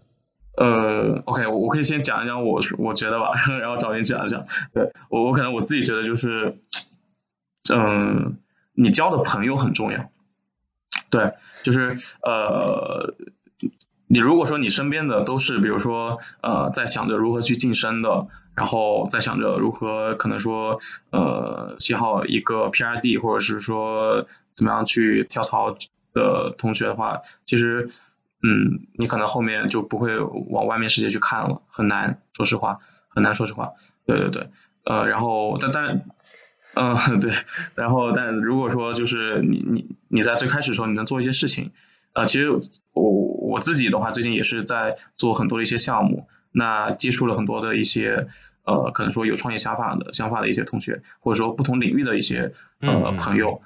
[0.55, 4.45] 呃，OK，我我可以先讲一讲我我觉得吧， 然后找你讲一讲。
[4.73, 6.59] 对我我可能我自己觉得就是，
[7.73, 8.37] 嗯，
[8.73, 10.11] 你交的朋友很重要。
[11.09, 13.15] 对，就是呃，
[14.13, 25.75] 你如果说你身边的都是，比如说呃，在想着如何去晋升的，然后在想着如何可能说呃，写好一个 PRD，或者是说怎么样去跳槽
[26.13, 27.89] 的同学的话，其实。
[28.45, 33.71] 嗯，你可能后面就不会往外面世界去看了，很难，说实话，很难，说实话，
[34.05, 34.49] 对对对，
[34.83, 36.03] 呃，然后但但，
[36.73, 37.31] 嗯， 对，
[37.75, 41.71] 然后但如果说就是你你你在最开始的时候你能做一些事情，
[42.11, 42.49] 呃，其实
[42.91, 43.01] 我
[43.53, 48.27] 我自己的话最近也是在做很多的一些项目，那接触了很多的一些
[48.63, 53.61] 呃可能说有创业想法的想法的一些同学，或者说不同领域的一些呃朋友。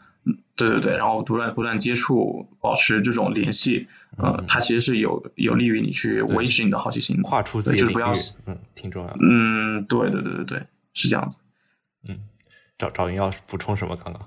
[0.57, 8.15] 对对对，然后不断不断接触，保持这种联系，呃，它其实是有有利于你去维持你的好奇心，跨出自己的领域，
[8.47, 9.15] 嗯，挺重要的。
[9.21, 11.37] 嗯，对对对对对，是这样子。
[12.09, 12.19] 嗯，
[12.77, 13.95] 赵赵云要补充什么？
[13.95, 14.21] 刚刚，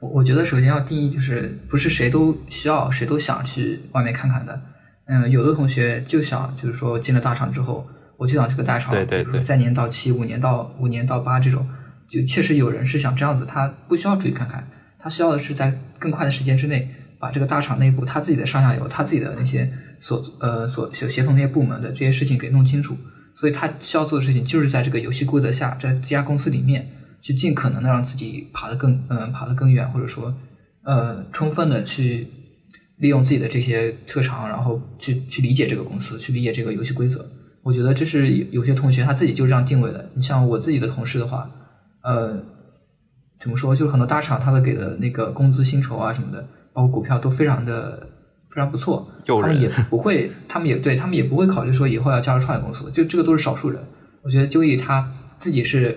[0.00, 4.60] 我我觉得首先要定义，就是不是谁都需要，谁都想去外面看看的。
[5.06, 11.66] 嗯，有的同学就想，就是说进了大厂之后，我就想这个大厂，对对对，三年到七，五年到五年到八这种，
[12.08, 14.68] 就确实有人是想这样子，他不需要出去看看。
[15.00, 19.68] 他需要的是在更快的时间之内，把这个大厂内部他自己的上下游、他自己的那些
[20.00, 22.96] 所呃所协协同那些部门的这些事情给弄清楚。
[23.34, 26.86] 所以他需要做的事情就是在这个游戏规则下，在这家公司里面
[27.20, 30.34] 去尽可能的让自己爬得更嗯爬得更远，或者说
[30.84, 32.26] 呃充分的去
[32.96, 37.24] 利用自己的这些特长，然后去去理解这个公司，去理解这个游戏规则。
[37.62, 40.10] 我觉得这是有有些同学他自己就是这样定位的。
[40.14, 41.50] 你像我自己的同事的话，
[42.02, 42.42] 呃。
[43.40, 43.72] 怎么说？
[43.72, 48.04] 就是很多大厂，他的给的那个工资、薪酬啊什么的，包括股票都非常的
[48.50, 49.08] 非常不错。
[49.24, 52.90] 他们也不会，他们也对他们也不会考虑说以后要加入创业公司。
[52.90, 53.80] 就这个都是少数人。
[54.22, 55.96] 我觉得就义他自己是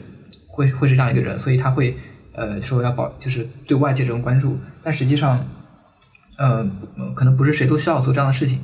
[0.51, 1.97] 会会是这样一个人，所以他会
[2.33, 4.57] 呃说要保，就是对外界这种关注。
[4.83, 5.43] 但实际上，
[6.37, 6.69] 呃，
[7.15, 8.59] 可能不是谁都需要做这样的事情。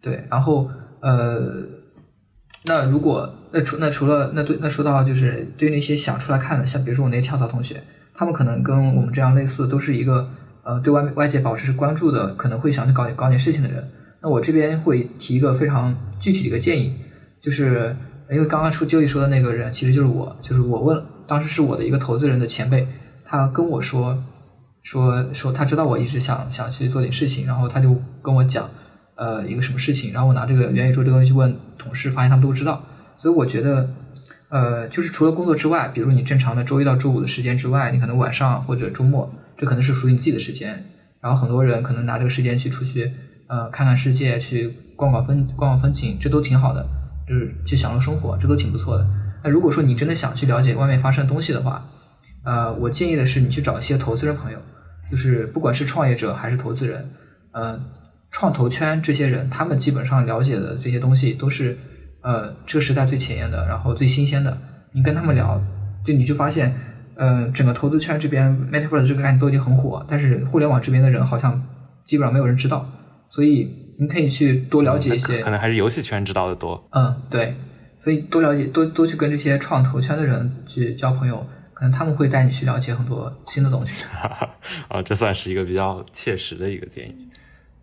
[0.00, 0.70] 对，然后
[1.00, 1.62] 呃，
[2.64, 7.82] 那如果那除那除了那对那说到就是对那些想出来看的，像比如说我那些跳槽同学。
[8.16, 10.30] 他们可能跟我们这样类似，都是一个
[10.62, 13.90] 呃对外外界保持关注的，可能会想去搞点搞点事情的人。
[14.22, 16.94] 那我这边会提一个非常具体的一个建议，
[17.42, 17.96] 就是
[18.30, 22.86] 因为刚刚说就义说的那个人其实就是我，就是我问当时是我的一个投资人的前辈，
[23.24, 24.16] 他跟我说
[24.82, 28.68] 说说他知道我一直想想去做点事情，然后他就跟我讲
[29.16, 32.84] 呃一个什么事情，然后我拿这个元宇宙这个东西去问同事，发现他们都知道，
[33.18, 33.88] 所以我觉得。
[34.50, 40.84] 呃，就是除了工作之外，比如你正常的周一到周五的时间之外，你可能晚上或者周末，这可能是属于你自己的时间。
[41.20, 43.10] 然后很多人可能拿这个时间去出去，
[43.48, 46.86] 呃，看看世界，去逛逛风逛逛风景，这都挺好的，
[47.28, 49.04] 就是去享受生活，这都挺不错的。
[49.44, 51.86] 那如果说你真的想去了解外面发生的东西的话，
[52.42, 54.58] 呃，我建议的是你去找一些投资人朋友，
[55.10, 57.08] 就是不管是创业者还是投资人，
[57.52, 57.80] 呃，
[58.32, 61.78] 创投圈这些人，他们基本上了解的这些东西都是。
[62.26, 64.56] 呃，这个时代最前沿的，然后最新鲜的，
[64.92, 65.62] 你跟他们聊，
[66.06, 66.74] 就你就发现，
[67.16, 71.62] 呃，整个投资圈这边，Metaverse 这个概念都已经很火，但是互联网这边的人好像
[72.02, 72.90] 基本上没有人知道，
[73.28, 76.82] 所以你可以去多了解一些，可能还是游戏圈知道的多。
[76.92, 77.54] 嗯，对，
[78.04, 84.04] 所以多了解，多多去跟这些创投圈的人去交朋友，可能他们会带你去了解很多新的东西。
[84.88, 87.30] 啊，这算是一个比较切实的一个建议，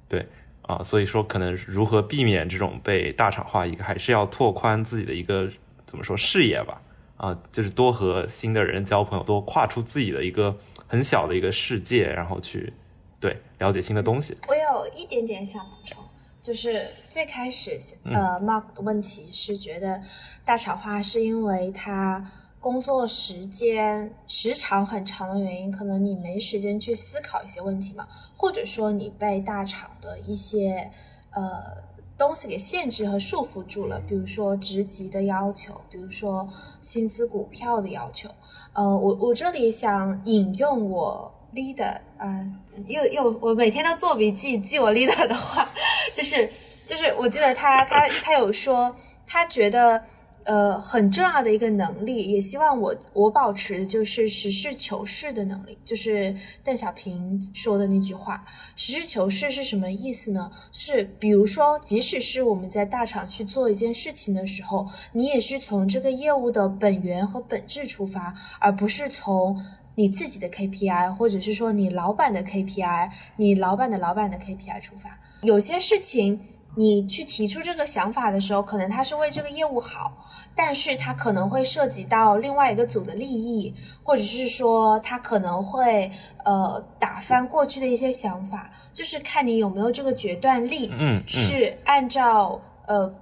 [0.07, 0.27] 对。
[0.62, 5.49] 啊，所以说可能如何避免这种被大厂化，一个还是要拓宽自己的一个
[5.86, 6.79] 怎么说视野吧。
[7.17, 10.55] 啊，就是多和新的人交朋友，多跨出自己的一个
[10.88, 12.71] 很小的一个世界，然后去
[13.19, 14.38] 对了解新的东西。
[14.47, 16.01] 我有一点点想补充，
[16.41, 20.02] 就是最开始呃，Mark 的问题是觉得
[20.44, 22.31] 大厂化是因为它。
[22.62, 30.92] 工作时间时长很长的原因，可能你没时间去思考一些问题嘛，或者说你被大厂的一些
[31.31, 31.81] 呃
[32.15, 36.48] 东西给限制和束缚住了，比如说职级的要求，比如说
[36.83, 38.29] 薪资股票的要求。
[38.73, 42.45] 呃，我我这里想引用我 leader 啊，
[42.87, 45.69] 又又我每天都做笔记记我 leader 的话，
[46.13, 46.49] 就是
[46.87, 48.95] 就是我记得他他他有说
[49.27, 50.04] 他觉得。
[50.43, 58.43] 呃，很重要的一个能力，也希望我我保持的就是实事求是的能力，就是邓小平说的那句话。
[58.75, 60.52] 实事求是是什么意思呢？
[60.71, 69.63] 是比如说，即使是我们在大厂去做一件事情的时候，你也是从这个业务的本源和本质出发，而不是从
[69.96, 75.19] 你自己的 KPI，或者是说你老板的 KPI，你老板的老板的 KPI 出发。
[75.42, 76.39] 有些事情
[76.75, 80.13] 你去提出这个想法的时候，可能他是为这个业务好，
[80.56, 83.73] 但是他可能会涉及到另外一个组的利益，
[84.04, 86.10] 或者是说他可能会
[86.46, 93.13] 呃打翻过去的一些想法，就是看你有没有这个决断力，嗯，是按照呃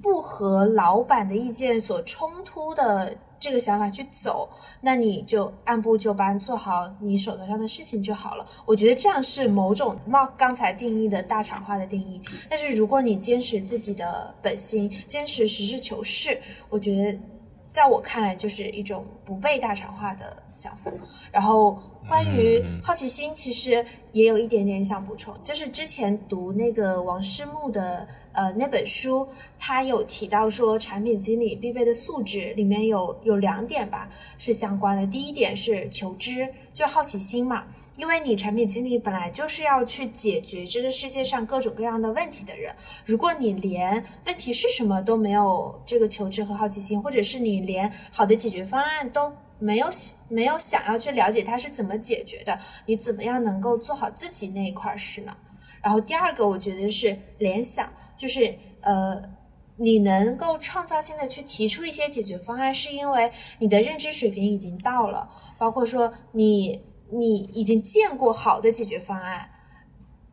[0.00, 3.16] 不和老板的意见所冲突的。
[3.38, 4.48] 这个想法去走，
[4.80, 8.46] 那你就按部就班做好你手头上的事情就好了。
[8.64, 12.20] 我觉得这样是某种冒刚才定义的大厂化的定义。
[12.48, 17.18] 但是如果你坚持自己的本心，坚持实事求是，我觉得
[17.76, 20.90] 在我看来就是一种不被大厂化的想法。
[21.30, 28.08] 然后关于好奇心，其实也有一点点想补充，就是之前读那个王诗木的。
[28.32, 29.26] 呃，那本书
[29.58, 35.06] 他有提到说，产品经理必备的素质里面有有两点吧是相关的。
[35.06, 37.64] 第一点是求知，就是好奇心嘛，
[37.96, 42.74] 因为你产品经理本来就是要去解决这个世界上各种各样的问题的人。
[43.04, 49.88] 如果你连问题是什么都没有这个求知和好奇心，或者是你连好的解决方案都没有
[50.28, 55.36] 没有想要去了解它是怎么解决的，你怎么样能够做好自己那一块儿事呢？
[55.82, 57.90] 然后第二个，我觉得是联想。
[58.18, 59.22] 就是呃，
[59.76, 65.28] 你能够创造性的去提出一些解决方案，是因为你的认知水平已经到了，
[65.58, 69.50] 包括说你你已经见过好的解决方案，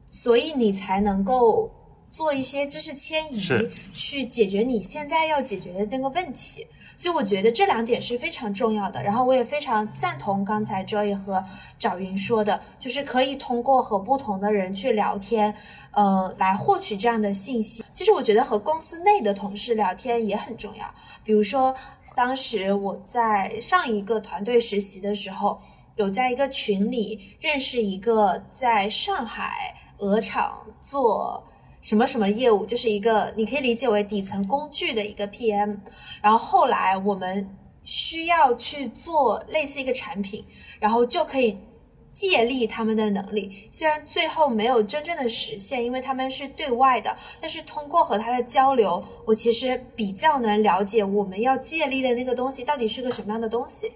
[0.07, 1.71] 所以你才能够
[2.09, 6.67] 做一些知识迁移，去解决你现在要解决的那个问题。
[6.95, 11.43] 所以我觉得这两点是非常重要的，然后我也非常赞同刚才 Joy 和
[11.80, 15.53] 找云说的，就是可以通过和不同的人去聊天，
[15.91, 17.84] 呃，来获取这样的信息。
[17.95, 20.86] 其实我觉得和公司内的同事聊天也很重要。
[21.24, 21.76] 比如说，
[22.15, 25.59] 当时我在上一个团队实习的时候，
[25.95, 31.43] 有在一个群里认识一个在上海鹅厂做。
[31.81, 35.77] 什么什么业务就是一个，你可以理解为底层工具的一个 PM，
[36.21, 40.45] 然后后来我们需要去做类似一个产品，
[40.79, 41.57] 然后就可以
[42.13, 53.91] 借力他们的能力，虽然最后没有真正的实现，因为他们是对外的，但是通过和他的交流，我其实比较能了解我们要借力的那个东西到底是个什么样的东西。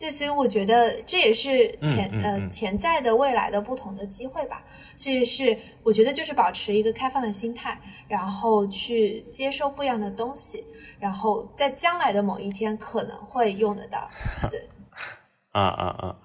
[0.00, 4.64] 对，所以我觉得这也是潜呃潜在的未来的不同的机会吧。
[4.96, 7.78] 所以是我觉得就是保持一个开放的心态，
[8.08, 10.64] 然后去接受不一样的东西，
[10.98, 14.08] 然后在将来的某一天可能会用得到。
[14.50, 14.66] 对，
[15.52, 16.16] 啊啊啊！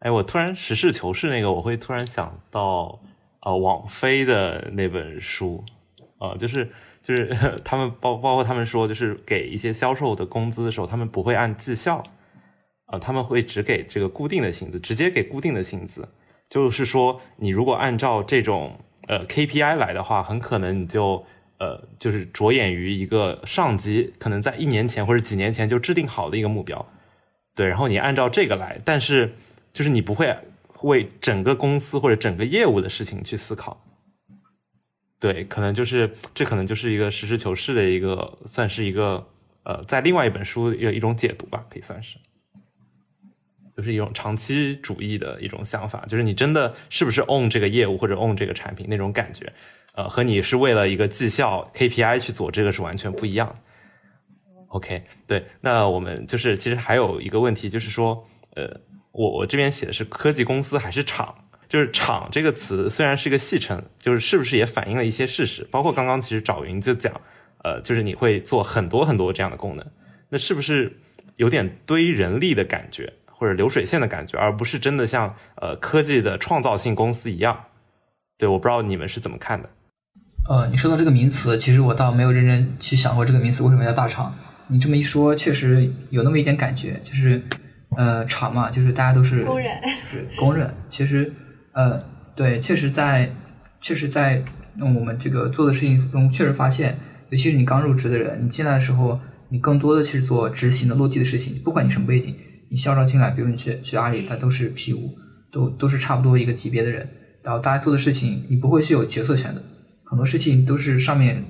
[0.00, 3.00] 哎，我突然实事求是那个，我会突然想到
[3.40, 5.64] 呃，网飞的那本书
[6.18, 6.70] 啊，就是
[7.02, 12.02] 就是 他们包包括他们说，就是给一些销售的工资的时候，他们不会按绩效。
[12.92, 16.06] 呃，他们会只给这个固定的薪资，直接给固定的薪资。
[16.50, 18.78] 就是说，你如果按照这种
[19.08, 21.24] 呃 KPI 来的话，很可能你就
[21.58, 26.86] 呃就是着眼于一个上级可能在一年前或者几年前就制定好的一个目标，
[27.54, 29.32] 对，然后你按照这个来，但是
[29.72, 30.36] 就是你不会
[30.82, 33.82] 为整个公司或者整个业务的事情去思考。
[35.18, 39.26] 对，可能就是这可能就是一个实事求是的一个，算是一个
[39.62, 42.18] 呃，在另外一本书有一种解读吧，可以算是。
[43.82, 49.52] 就是一种长期主义的一种想法，就是你真的是不是 own 这个业务或者 own 这个产品那种感觉，
[49.96, 53.52] 呃，和你是为了一个绩效 KPI 去做这个是完全不一样。
[54.68, 58.24] OK，对，那我们就是其实还有一个问题，就是说，
[58.54, 58.80] 呃，
[59.10, 61.34] 我我这边写的是科技公司还是厂？
[61.68, 65.66] 就是厂这个词虽然是一个戏称，就是是不是也反映了一些事实？
[65.72, 67.12] 包括刚刚其实找云就讲，
[67.64, 69.84] 呃，就是你会做很多很多这样的功能，
[70.28, 70.94] 那是不是
[71.36, 73.10] 有点堆人力的感觉？
[73.42, 77.64] 或者流水线的感觉，而不是真的像呃科技的创造性公司一样。
[78.38, 79.68] 对，我不知道你们是怎么看的。
[80.48, 84.32] 呃，你说到这个名词，其实我倒没有认真去想过这个名词为什么叫大厂。
[84.68, 87.42] 你这么一说，确实有那么一点感觉，就是
[87.96, 89.76] 呃厂嘛，就是大家都是工人，
[90.08, 90.72] 是工人。
[90.88, 91.32] 其实
[91.72, 92.00] 呃
[92.36, 93.28] 对，确实在
[93.80, 94.40] 确实在
[94.78, 96.96] 我们这个做的事情中，确实发现，
[97.30, 99.18] 尤其是你刚入职的人，你进来的时候，
[99.48, 102.36] 你更多的去做执行的落地的事情，不管你什么背景。
[102.72, 105.14] 你校招进来，比如你去去阿里，他都是 P 五，
[105.52, 107.06] 都都是差不多一个级别的人。
[107.42, 109.62] 然后大家做的事情，你不会是有决策权的，
[110.04, 111.44] 很多事情都是上面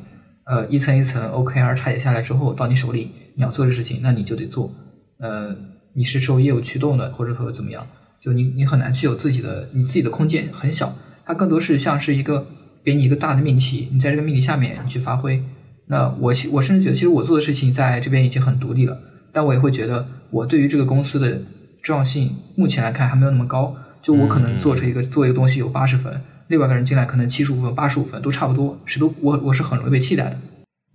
[0.47, 4.75] 呃一层一层 OKR 拆解下来之后到你手里，你要做的事情，那你就得做。
[5.21, 5.57] 呃，
[5.95, 7.87] 你是受业务驱动的，或者说怎么样？
[8.21, 10.93] 就你你很难去有自己的，你自己的空间很小，
[11.25, 12.47] 它更多是像是一个
[12.85, 15.41] 给你一个大的命题，你在这个命题下面你去发挥。
[15.87, 18.99] 那我我甚至觉得，其实我做的事情在这边已经很独立了。
[19.33, 21.41] 但我也会觉得，我对于这个公司的
[21.81, 23.77] 重要性目前来看还没有那么高。
[24.03, 30.37] 就我可能做出一个做一个东西有八十分，另外一个人进来可能七十五分、八十五分都差不多，谁都我我是很容易被替代的。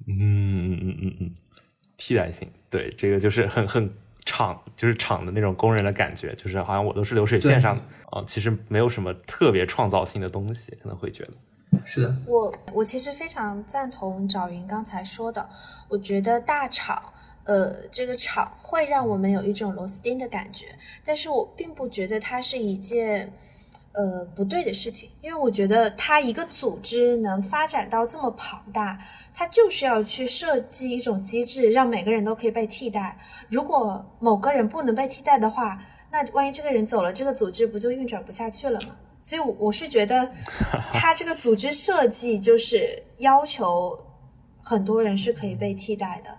[0.07, 1.31] 嗯嗯嗯嗯嗯，
[1.95, 3.89] 替代性，对这个就是很很
[4.25, 7.81] 厂就是厂的那种工人的感觉，就是好像我都是流水线上的
[8.11, 11.31] 啊，其实没有什么特别创造性的东西，可能会觉得。
[11.85, 15.47] 是的，我我其实非常赞同找云刚才说的，
[15.87, 17.01] 我觉得大厂，
[17.47, 20.65] 呃，这个场会让我们有一种螺丝钉的感觉，
[21.05, 23.31] 但是我并不觉得它是一件，
[23.93, 28.99] 呃，不对的事情，因为我觉得它一个组织能发展到这么庞大，
[29.33, 33.17] 它就是要去设计一种机制，让每个人都可以被替代。
[33.49, 35.81] 如果某个人不能被替代的话，
[36.11, 38.95] 那万一这个人走了，这个组织不就运转不下去了吗？
[39.23, 40.29] 所以，我是觉得，
[40.91, 43.97] 他这个组织设计就是要求
[44.61, 46.37] 很多人是可以被替代的。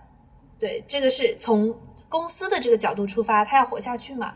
[0.59, 1.73] 对，这个是从
[2.09, 4.35] 公司的这个角度出发，他要活下去嘛。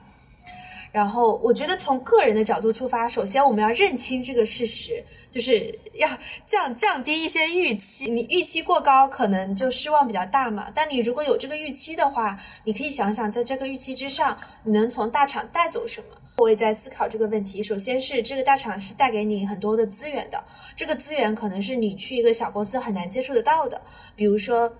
[0.91, 6.07] 然后，我觉得从个人的角度出发，首先我们要认清这个事实，就是要
[6.45, 8.11] 降降低一些预期。
[8.11, 10.71] 你预期过高，可能就失望比较大嘛。
[10.73, 16.07] 但你如果有这个预期的话，你可以想想，在这个预期之上，你能从大厂带走什么。
[16.37, 17.61] 我也在思考这个问题。
[17.63, 20.43] 首先是这个大厂是带给你很多的资源的，
[20.75, 23.81] 这个资源可能是你去一个小公司很难接触得到的。
[24.15, 24.71] 比如说，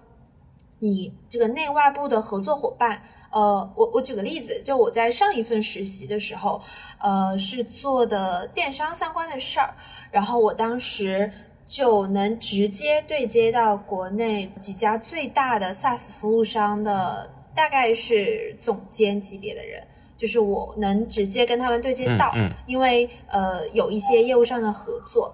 [0.84, 3.02] 你这个内外部的合作伙伴。
[3.32, 6.62] 呃，我我举个例子，就我在上一份实习的时候，
[7.00, 9.74] 呃，是做的电商相关的事儿，
[10.12, 11.32] 然后我当时
[11.66, 19.82] 就能直接对接到国内几家最大的 SaaS 服务商的，大概是总监级别的人。
[20.18, 22.32] 就是我能直接跟他们对接到，
[22.68, 25.34] 因为呃有一些业务上的合作，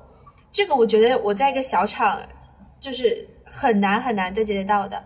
[0.54, 2.22] 这个我觉得我在一个小厂
[2.80, 5.04] 就是很难很难对接得到的，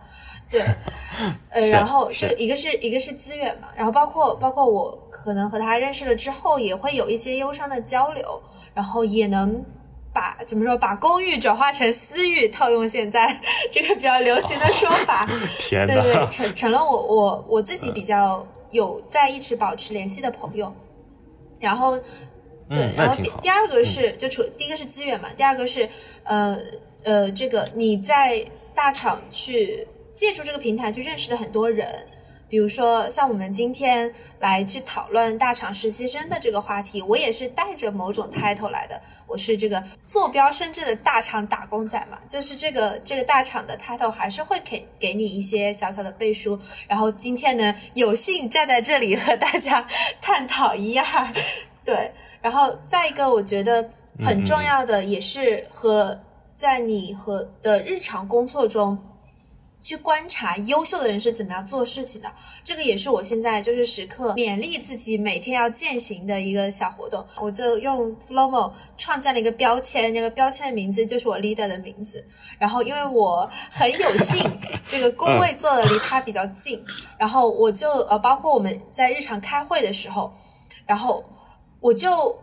[0.50, 0.62] 对，
[1.50, 8.42] 呃，然后这一个是一个是资源嘛，然后包括包括我可能和他认识了之后，也会有一些忧伤的交流，
[8.74, 9.64] 然后也能
[10.12, 13.40] 把怎么说把公域转化成私域，套用现在
[13.70, 15.28] 这个比较流行的说法，
[15.58, 18.46] 天对对，成成了我我我自己比较。
[18.70, 20.74] 有在一直保持联系的朋友，
[21.60, 21.96] 然后，
[22.68, 25.88] 对，然后第第二个是就除第一个是资源嘛，第二个是
[26.24, 26.58] 呃
[27.04, 32.06] 呃，这个你在大厂去借助这个平台去认识的很多人。
[32.46, 39.00] 比如说，像我们今天来去讨论大厂实习生的这个话题，我也是带着某种 title 来的。
[39.26, 46.56] 我是这个坐标深圳的大厂打工仔嘛，就是这个这个大厂的 title 还是会给给你一些小小的背书。
[46.86, 49.84] 然后今天呢，有幸站在这里和大家
[50.20, 51.32] 探讨一二，
[51.84, 52.12] 对。
[52.40, 53.90] 然后再一个，我觉得
[54.20, 56.20] 很重要的也是和
[56.54, 58.96] 在你和的日常工作中。
[59.84, 62.32] 去观察优秀的人是怎么样做事情的，
[62.64, 67.22] 这个也是我现在就是时刻勉励自己每天要践行的一个小活动。
[67.38, 72.26] 我就用 Flomo 创建了一个标签，那个标签的名字就是我 leader 的名字。
[72.58, 74.42] 然后因为我很有幸，
[74.88, 76.82] 这个工位坐的离他比较近，
[77.18, 80.32] 然后我就呃，包括我们在日常开会的时候，
[80.86, 81.22] 然后
[81.80, 82.34] 我就。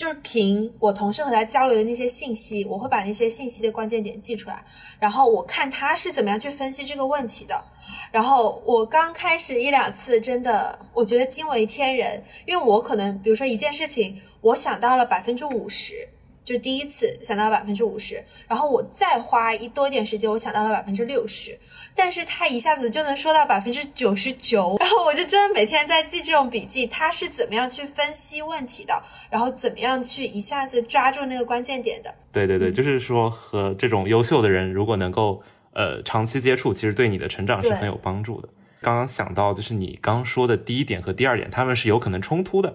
[0.00, 4.64] 就是凭我同事和他交流的那些信息，我会把那些信息的关键点记出来，
[4.98, 7.62] 然后我看他是怎么样去分析这个问题的。
[8.10, 16.08] 然后我刚开始一两次真的，我觉得惊为天人，因为我可能比如说一件事情，我想到了百分之五十。
[16.44, 21.56] 就第一次想到了百分之五十，然后我再花一多点时间，我想到了百分之六十，
[21.94, 32.12] 但是他一下子就能说到百分之九十九，然后我就真的每天在记这种笔记，他是怎么样去分析问题的，然后怎么样去一下子抓住那个关键点的。
[32.32, 35.40] 对对对，就是说和这种优秀的人如果能够
[35.72, 38.48] 呃长期接触，其实对你的成长是很有帮助的。
[38.80, 42.74] 刚刚想到就是你刚说的第一点和第二点，他们是有可能冲突的，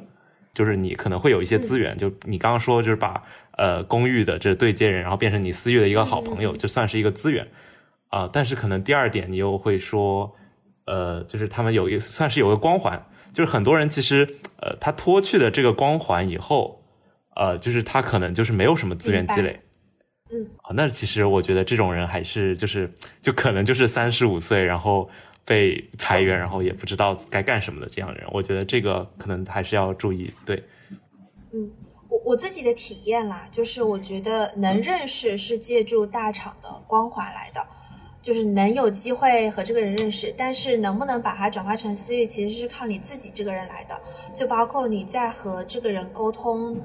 [0.54, 3.22] 就是你可能会有一些资源，就你刚刚说就是把。
[3.58, 7.48] 呃，公寓的这对接人，然后变成你私域的一个好朋友，就算是一个资源
[8.10, 8.30] 啊。
[8.32, 10.36] 但是可能第二点，你又会说，
[10.86, 13.02] 呃，就是他们有一算是有个光环，
[13.34, 14.28] 就是很多人其实，
[14.62, 16.84] 呃，他脱去了这个光环以后，
[17.36, 19.62] 呃，就是他可能就是没有什么资源积累。
[20.32, 22.92] 嗯啊，那其实我觉得这种人还是就是
[23.22, 25.10] 就可能就是三十五岁，然后
[25.46, 30.34] 被裁员，然后也不知道该干什么的这样的人，我觉得这个可能还是要注意。
[30.46, 30.62] 对，
[31.54, 31.72] 嗯。
[32.10, 37.66] 我我自己的体验啦，就是我觉得能认识是借助大厂的光环来的，
[38.22, 44.00] 就是能有机会和这个人认识，但是能不能把它转化成私域，其实是靠你自己这个人来的。
[44.34, 46.80] 就包括你在和这个人沟通，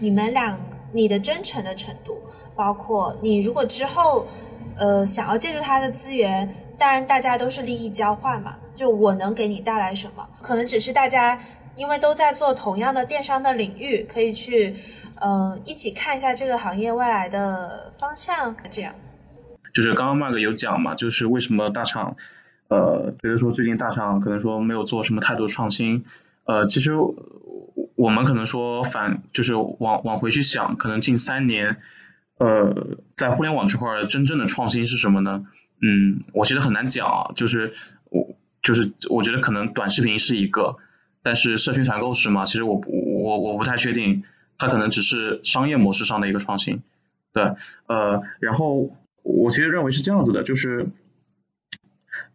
[0.00, 0.58] 你们俩
[0.92, 2.20] 你的真诚的程度，
[2.54, 4.26] 包括你如果之后，
[4.76, 11.40] 呃，想要借助他的资源，当然大家都是利益交换嘛，就我能给你带来什么，可能只是大家
[11.78, 14.74] 因为都在做同样的电商的领域，可以去
[15.20, 18.92] 呃一起看一下这个行业未来的方向，这样。
[19.72, 22.16] 就是刚刚 Mark 有讲嘛，就是为什么大厂，
[22.68, 26.04] 呃，觉得说最近大厂可能说没有做什么太多创新，
[26.44, 26.94] 呃，其实
[27.94, 31.76] 我们可能说反就是往往回去想，可能近三年，
[32.38, 35.44] 呃，在互联网这块真正的创新是什么呢？
[35.80, 37.72] 嗯，我觉得很难讲啊，就是
[38.10, 40.76] 我就是我觉得可能短视频是一个，
[41.28, 42.46] 但是社群团购是吗？
[42.46, 44.24] 其实我我我不太确定，
[44.56, 46.80] 它可能只是商业模式上的一个创新，
[47.34, 47.42] 对，
[47.86, 48.96] 呃，然后。
[49.30, 50.88] 我其实认为是这样子的，就是，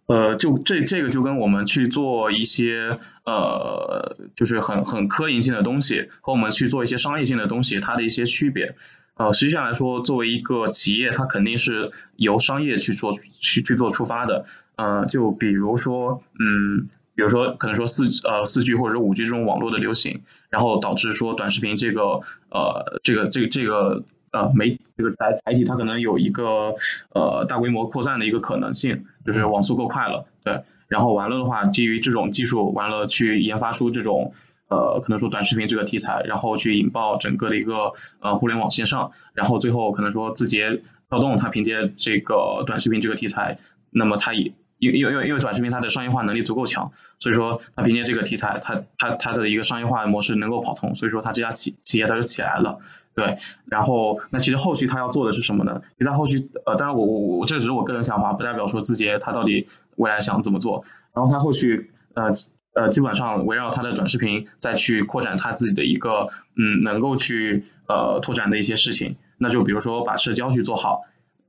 [0.06, 8.76] 呃，就这这个就跟我们去做一些呃，就是很很科研性的东西，和我们去做一些商业性的东西，它的一些区别。
[9.16, 14.46] 呃，实际上来说，作为一个企业，它肯定是由商业去做去去做出发的。
[14.76, 24.04] 呃，就比如说，嗯，比如说可能说四呃四 G 或者五 G 这种网络的流行，然后导致说短视频这个呃这个这个这个。
[24.34, 26.74] 呃，媒这个载载体它可能有一个
[27.14, 34.34] 呃大规模扩散的一个可能性，就是网速够快了，对，然后完了的话，基于这种技术，完了去研发出这种
[34.70, 43.60] 呃可能说短视频这个题材，然后去引爆整个的一个呃互联网线上，然后最后可能说字节跳动它凭借这个短视频这个题材，
[43.92, 52.80] 那么它以因因为因为短视频它的商业化能力足够强，所以说它凭借这个题材，它它它的一个商业化模式能够跑通，所以说它这家企企业它就起来了。
[53.16, 55.84] 对，然后那其实后续它要做的是什么呢？
[55.98, 59.68] 其实他后续呃，当然我我我这只是我个人想法，不代表说字节它到底
[59.98, 60.84] 未来想怎么做。
[61.14, 62.32] 然后它后续呃
[62.74, 69.18] 呃，基本上围绕它的短视频再去扩展它自己的一个嗯能够去呃拓展的一些事情。
[69.38, 71.04] 那就比如说把社交去做好，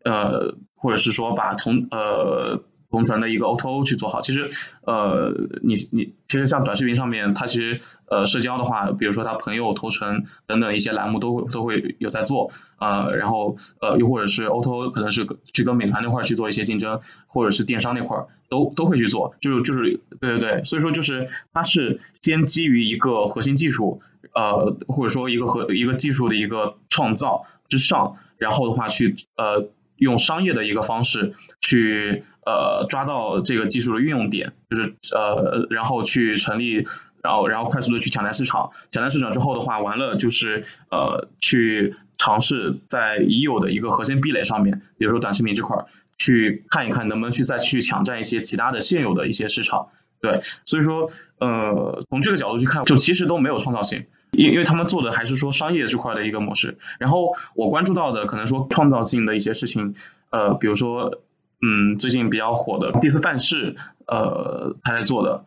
[0.04, 2.62] 呃，或者是说把同呃。
[2.94, 4.50] 同城的一个 O2O 去做好，其实
[4.82, 18.16] 呃，你你其实像短视频上面，它其实呃社交的话，比如说他朋友同城等等一些栏目都会都会有在做啊，然后呃又或者是 O2O 可能是去跟美团那块去做一些竞争，或者是电商那块
[18.48, 29.68] 都都会去做，就是就是对对对，所以说就是它是先基于一个核心技术呃或者说一个和一个技术的一个创造之上，然后的话去呃。
[29.96, 36.86] 用商业的一个方式去呃抓到这个技术的运用点，就是呃然后去成立，
[37.22, 45.86] 然后然后快速的去抢占市场，抢占市场之后的话，完了就是呃去尝试在已有的一个核心壁垒上面，比如说短视频这块儿，
[46.18, 49.88] 去看一看能不能去再去抢占一些其他的现有的一些市场，
[50.24, 54.06] 对，所以说呃从这个角度去看，就其实都没有创造性。
[54.32, 59.94] 因因为他们做的还是说商业这块的一个模式，然后我关注到的可能说创造性的一些事情，
[60.30, 61.20] 呃，比如说，
[61.62, 63.76] 嗯，最近比较火的第四范式，
[64.08, 65.44] 呃，他在做的，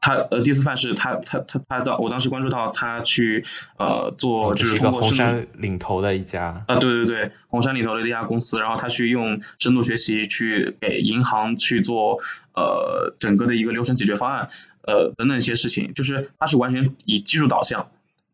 [0.00, 3.44] 他呃第四范式，他他他他当我当时关注到他去
[3.78, 12.20] 呃做就是通过红杉领头的一家啊，对对对，红杉领头的一家公司，然后他去用深度学习去给银行去做
[12.54, 14.48] 呃整个的一个流程解决方案，
[14.82, 17.90] 呃等等一些事情，就是他是完全以技术导向。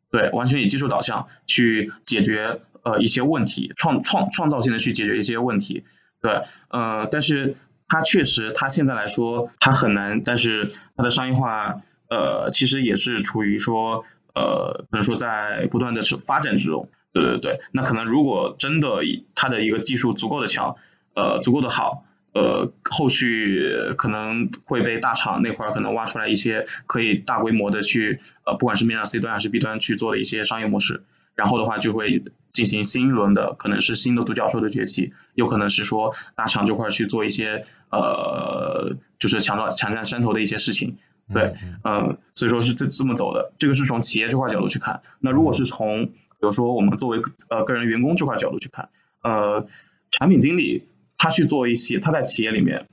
[0.09, 5.83] 对，完全以技术导向去解决呃一些问题，创创创造性的去解决一些问题。
[6.23, 7.57] 对，呃，但是
[7.89, 16.89] 它确实，它现在来说它很难，但是它的商业化呃其实也是处于说呃可能说在不断的是发展之中。
[17.13, 19.01] 对对对，那可能如果真的
[19.35, 20.77] 它的一个技术足够的强，
[21.15, 22.05] 呃足够的好。
[22.35, 23.67] 呃，后续
[23.97, 31.03] 可能会被大厂那块可能挖出来一些可以大规模的去呃，不管是面向 C 端还是 B 端去做的一些商业模式，
[31.35, 32.23] 然后的话就会
[32.57, 40.97] 进行新一轮的可能是新的独角兽的崛起，有可能是说大厂这块儿去做一些呃，就是抢到抢占山头的一些事情，
[41.33, 41.55] 对，
[41.85, 45.03] 嗯，所以说是这这么走的，这个是从企业这块角度去看。
[45.21, 48.89] 那如果是从比如说我们作为呃个人员工这块角度去看，
[49.23, 49.67] 呃，
[50.11, 50.89] 产品经理。
[51.19, 52.89] 他去做一些，他在企业里面，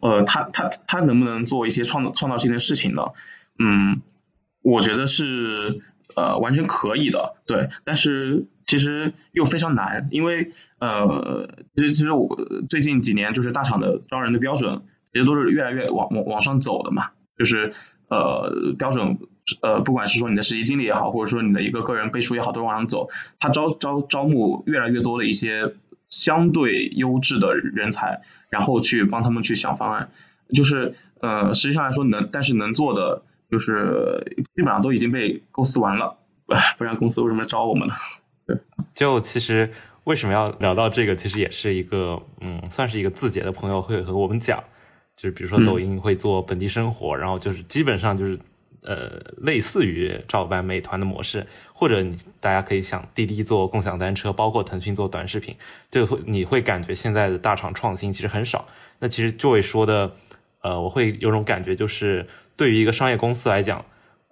[0.00, 3.02] 呃，他他他能不能做一些创创造性的事情呢？
[3.58, 4.00] 嗯，
[4.62, 5.82] 我觉得是
[6.16, 7.68] 呃完全可以的，对。
[7.84, 12.38] 但是其实又非常难，因为呃，其实其实我
[12.68, 17.10] 最近几年就是大厂的招人的标准，其实都是越来越往往往上走的嘛。
[17.36, 17.72] 就是
[18.08, 19.18] 呃标准
[19.62, 23.08] 呃不管是说你的实习经历也好，或者说你的一个个人背书也好，都往上走。
[23.40, 25.74] 他招招招募越来越多的一些。
[26.10, 30.10] 相对优质的人才，然后去帮他们去想方案，
[30.54, 36.16] 就是呃，实际上来说能，但是能做的就是基本上都已经被构思完了，
[36.78, 37.94] 不然公司为什么招我们呢？
[38.98, 39.72] 对，就其实
[40.04, 41.14] 为什么要聊到这个？
[41.14, 44.62] 其实也是一个，嗯，算是一个字节的朋友会和我们讲，
[45.14, 48.38] 就是比如说抖音会做本地生活，然后就是基本上就是，
[48.82, 55.54] 呃，类似于照搬美团的模式，或者你大家可以想滴滴做共享单车，包括腾讯做短视频，
[55.90, 58.66] 就会你会感觉现在的大厂创新其实很少。
[58.98, 60.10] 那其实 Joy 说的，
[60.62, 62.26] 呃，我会有种感觉，就是
[62.56, 63.84] 对于一个商业公司来讲，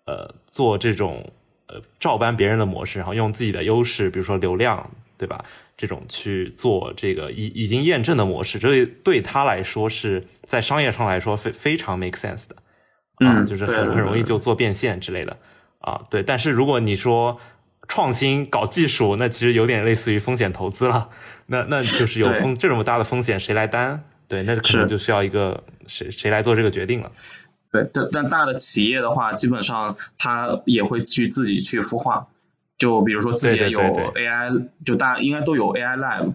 [0.07, 1.33] 呃，做这种
[1.69, 5.45] 呃照搬别人的模式，然后用自己的优势，比如说流量，对吧？
[5.77, 12.57] 这种去做这个已已经验证的模式，这对他来说是在商业上来说非非常 make sense 的，
[13.17, 15.37] 啊，就是很很容易就做变现之类的，
[15.81, 16.23] 啊，对。
[16.23, 17.39] 但是如果你说
[17.89, 21.11] 创新搞技术，那其实有点类似于风险投资了，
[21.47, 24.03] 那那就是有风这么大的风险谁来担？
[24.29, 27.12] 对，那可能就需要一个谁谁来做这个决定了。
[27.85, 32.29] 对，但但大的企业的话，基本上他也会去自己去孵化。
[32.79, 36.35] 就比如说自己有 AI，就大家应该都有 AI Lab，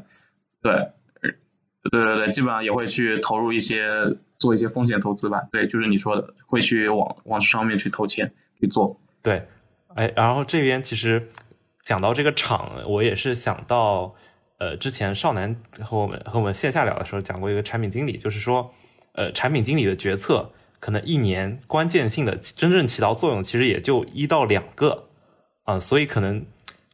[0.64, 0.89] 对，
[1.22, 5.44] 对对对，基本上也会去投入一些做一些风险投资吧。
[5.52, 9.00] 对，就是你说的，会去往往上面去投钱去做。
[9.22, 9.48] 对，
[9.94, 11.30] 哎，然后这边其实
[11.84, 14.16] 讲到这个厂，我也是想到，
[14.58, 18.74] 呃，之前少南和我们和我们线下聊的时候讲过一个产品经理，就是说，
[19.14, 20.52] 呃，产品经理的决策
[20.82, 25.08] 可能一年关键性的真正起到作用，其实也就一到两个。
[25.64, 26.46] 啊，所以可能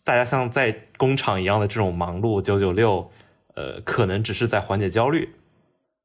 [0.04, 3.10] 大家像在工厂一样的这种忙碌九九六，
[3.56, 5.34] 呃，可能只是在缓解焦虑。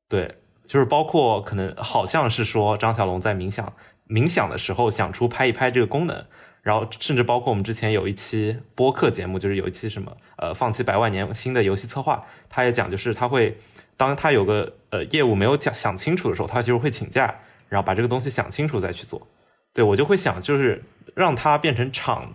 [0.08, 3.72] 对，就是包括可能好像是说张小龙在冥想
[4.08, 6.24] 冥想的时候想出拍一拍这个功能，
[6.62, 13.58] 然后甚至包括我们之前有一期播客节目，就是有一期什么呃放弃百万年薪的游戏策划，他也讲就是他会
[13.96, 17.40] 当他有个呃业务没有讲想清楚的时候，他其实会请假，
[17.72, 19.26] 然后把这个东西想清楚再去做。
[19.72, 22.30] 对我就会想就是让它变成厂。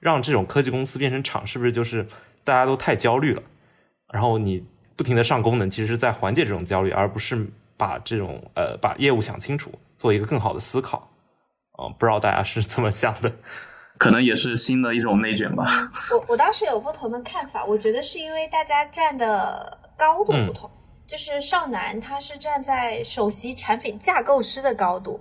[0.00, 2.06] 让这种科技公司变成厂，是不是就是
[2.42, 3.42] 大家都太焦虑了？
[4.10, 4.64] 然后你
[4.96, 11.06] 不停的上功能，其实是在缓解这种焦虑，而不是把这种呃把业务想清楚，做一个更好的思考。
[11.72, 13.30] 哦，不知道大家是怎么想的？
[13.98, 15.92] 可能也是新的一种内卷吧。
[16.12, 20.70] 我我当时有不同的看法，我觉得是因为大家站的高度不同。
[21.10, 25.20] 就是少男他是站在首席产品架构师的高度，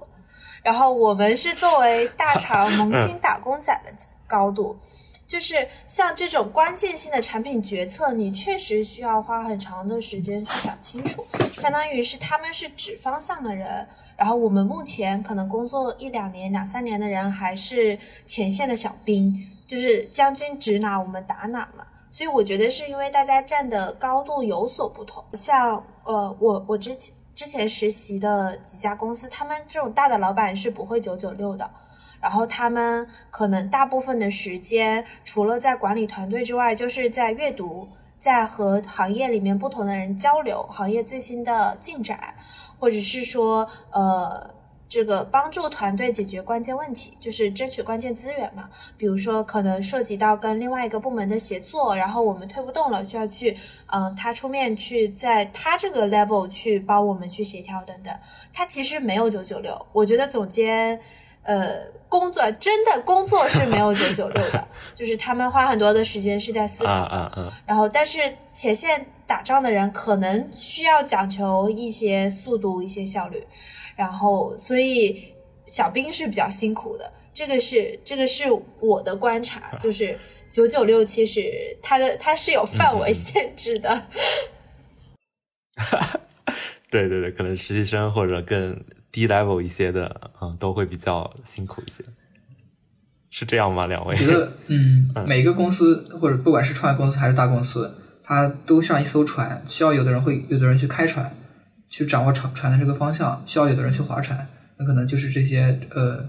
[0.62, 3.92] 然后我们是作为大厂 萌新打工仔的。
[4.28, 4.78] 高度，
[5.26, 11.26] 就是像这种关键性的产品决策，你确实需要花很长的时间去想清楚。
[11.54, 19.34] 相当于是他们是指方向的人，然后我们目前可能工作一两年、两三年的人还是前线的小兵，
[19.66, 21.79] 就是将军指哪我们打哪嘛。
[22.10, 25.24] 所以我觉得是因为大家站的高度有所不同。
[25.34, 31.70] 像呃，我我之前之前实习的几家公司，他们这种大的老板是不会九九六的。
[32.22, 37.88] 然后他们可能大部分的时间，除了在管理团队之外，就是在阅读，
[38.20, 42.36] 在和行业里面不同的人交流，行业最新的进展，
[42.78, 44.54] 或者是说，呃，
[44.90, 48.68] 这个帮助团队解决关键问题，就是争取关键资源嘛。
[48.98, 53.56] 比如说，可能涉及到跟另外一个部门的协作，然后我们推不动了，就要去，
[53.94, 58.14] 嗯，他出面去在他这个 level 去帮我们去协调等等。
[58.52, 61.00] 他其实没有九九六，我觉得总监。
[61.44, 61.80] 呃，
[62.10, 67.54] 工作真的工作是没有九九六的，就是他们花很多的时间是在思考的。
[67.66, 68.20] 然后，但是
[68.54, 73.44] 前线打仗的人可能需要讲求一些速度、一些效率。
[74.00, 75.26] 然后，所以
[75.66, 77.12] 小兵是比较辛苦的。
[77.34, 78.46] 这个是这个是
[78.80, 80.18] 我的观察，就是
[80.50, 84.08] 九九六其实它的它是有范围限制的。
[86.90, 88.82] 对对对，可能实习生或者更。
[89.12, 92.04] 低 level 一些的，嗯，都会比较辛苦一些，
[93.32, 93.88] 是这样吗？
[93.88, 94.16] 两位？
[94.16, 97.92] 觉得， 嗯，每个公司或者不管是创业公司还是大公司，
[98.24, 101.36] 它都像一艘船，需要有的人会，有的人去开船，
[101.90, 104.48] 去掌握船船的这个方向，需要有的人去划船。
[104.78, 106.24] 那可能就是这些，呃，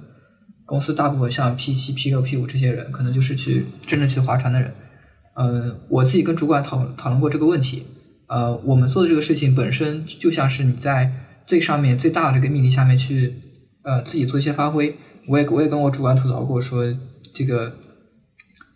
[0.64, 4.72] 公司大部分像 P 七、P 六、P 五这些人，可能就是去真正去划船的人。
[5.34, 7.86] 嗯，我自己跟主管讨讨论过这个问题。
[8.26, 11.12] 呃，我们做的这个事情本身就像是你在。
[11.46, 13.34] 最上面最大的这个命令下面去，
[13.82, 14.96] 呃，自己做一些发挥。
[15.26, 16.84] 我也我也跟我主管吐槽过，说
[17.34, 17.72] 这个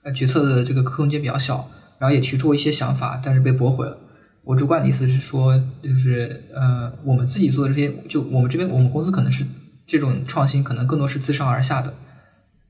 [0.02, 1.70] 呃决策的这个空间比较小，
[2.00, 3.96] 然后也提出过一些想法，但是被驳回了。
[4.44, 9.44] 我主管的意思是说，就是呃，我们自己做的这些，就我们这边我们公司可能是
[9.86, 11.94] 这种创新，可能更多是自上而下的。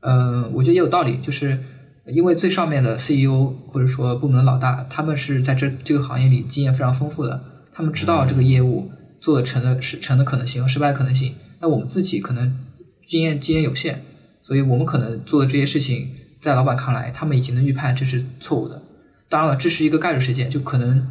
[0.01, 1.59] 呃，我觉得也有道理，就是
[2.07, 8.91] 因为最上面的 CEO 或者说部门的老大，他们是在这这个行业里经验非常丰富的，他们知道这个业务。
[9.21, 12.59] 做的成的是成的可能性和失败可能性，那我们自己可能
[13.07, 14.01] 经验经验有限，
[14.43, 16.11] 所以我们可能做的这些事情，
[16.43, 18.83] 在老板看来，他们已经能预判这是错误的。
[19.31, 21.09] 当然了，这是一个概率事件，就可能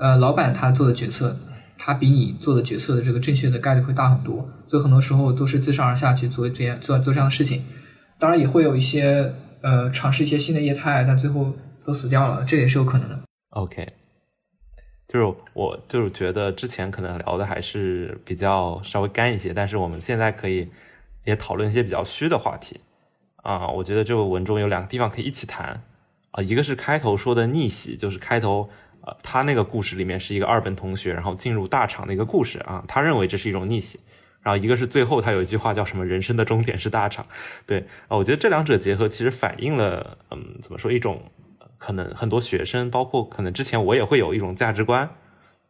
[0.00, 1.36] 呃老板他做的决策，
[1.78, 7.62] 他比你做的决策的这个正确的概率会大很多，所以很多时候都是自上而下去做这样做做这样的事情。
[8.18, 9.32] 当然也会有一些
[9.62, 13.18] 呃尝试一些新的业态，但最后都死掉了，这也是有可能的。
[13.50, 13.86] OK，
[15.08, 20.68] 就是我就是觉得之前可能聊的还是比较稍微干一些，但是我们现在可以
[21.24, 22.78] 也讨论一些比较虚的话题
[23.36, 23.68] 啊。
[23.68, 25.82] 我觉得这个文中有两个地方可以一起谈
[26.32, 28.68] 啊，一个是开头说的逆袭，就是开头
[29.22, 34.00] 他那个故事里面是一个二本同学，然后进入大厂的一个故事啊，他认为这是一种逆袭。
[34.42, 37.26] 然后一个是最后他有一句话叫什么“人生的终点是大厂”，
[37.66, 41.22] 对啊，我觉得这两者结合其实反映了嗯怎么说一种。
[41.76, 45.08] 可能很多学生，包括可能之前我也会有一种价值观，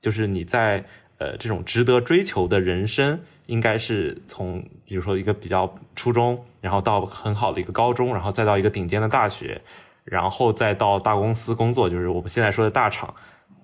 [0.01, 0.84] 就是你在
[1.18, 9.62] 呃这种值得追求的人生，应该是从比如说一个比较初中，然后到很好的一个高中，然后再到一个顶尖的大学，
[10.03, 13.14] 然后再到大公司工作，就是我们现在说的大厂，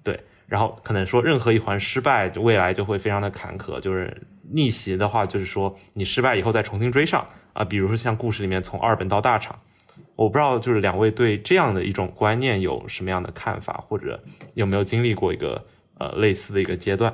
[0.06, 0.20] 对。
[0.46, 3.80] 然后可能说任何一环失败，未来就会非常的坎坷。
[3.80, 4.16] 就是
[4.52, 9.58] 逆袭的话，就是说你失败以后再重新追上啊，比如说像故事里面从二本到大厂。
[10.14, 14.22] 我不知道，就是两位对这样的一种观念有什么样的看法，或者
[14.54, 15.62] 有没有经历过一个
[15.98, 17.12] 呃类似的一个阶段？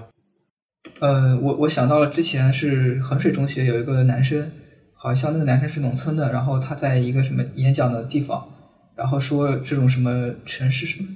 [1.01, 4.53] 呃，我我想到了之前是衡水中学有一个男生，
[4.95, 8.47] 好像那个男生是农村的，然后他在一个什么演讲的地方，
[8.95, 11.09] 然后说这种什么城市什么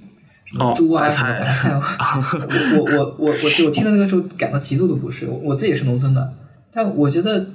[0.75, 1.75] 猪啊什么白菜，
[2.79, 5.27] 我我我我我我听了那个时候感到极度的不适。
[5.27, 6.33] 我我自己也是农村的，
[6.73, 7.47] 但我觉得。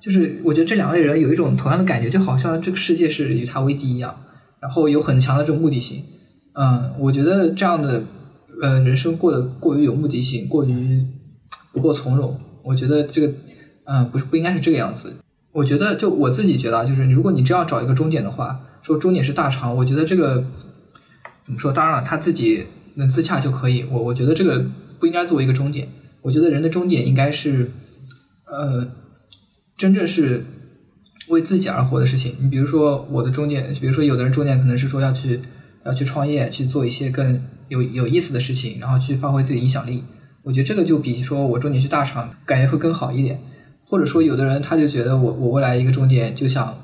[0.00, 4.14] 就是我觉得这两类人有一种同样的感觉，就好像这个世界是与他为敌一样，
[4.60, 6.04] 然后有很强的这种目的性。
[6.52, 8.04] 嗯，我觉得这样的
[8.62, 11.04] 呃人生过得过于有目的性，过于
[11.72, 12.38] 不够从容。
[12.62, 13.34] 我觉得这个
[13.86, 15.12] 嗯不是不应该是这个样子。
[15.50, 20.44] 我觉得就我自己觉得，就是如果你真要找一个终点的话，说终点是大肠，我觉得这个
[21.48, 21.72] 怎么说？
[21.72, 23.82] 当然了，他自己能自洽就可以。
[23.90, 24.64] 我我觉得这个
[25.00, 25.88] 不应该作为一个终点。
[26.22, 27.70] 我觉得人的终点应该是
[28.44, 28.86] 呃。
[29.78, 30.42] 真正是
[31.28, 32.34] 为自己而活的事情。
[32.40, 35.38] 你比如说我的终点，比如说有的人终点可能是说要去
[35.86, 40.02] 要去创业，去做一些更有有意思的事情，然后去发挥自己影响力。
[40.42, 43.40] 我觉得这个就比说我终点去大厂感觉会更好一点。
[43.84, 46.76] 或者说有的人他就觉得我我未来一个终点就想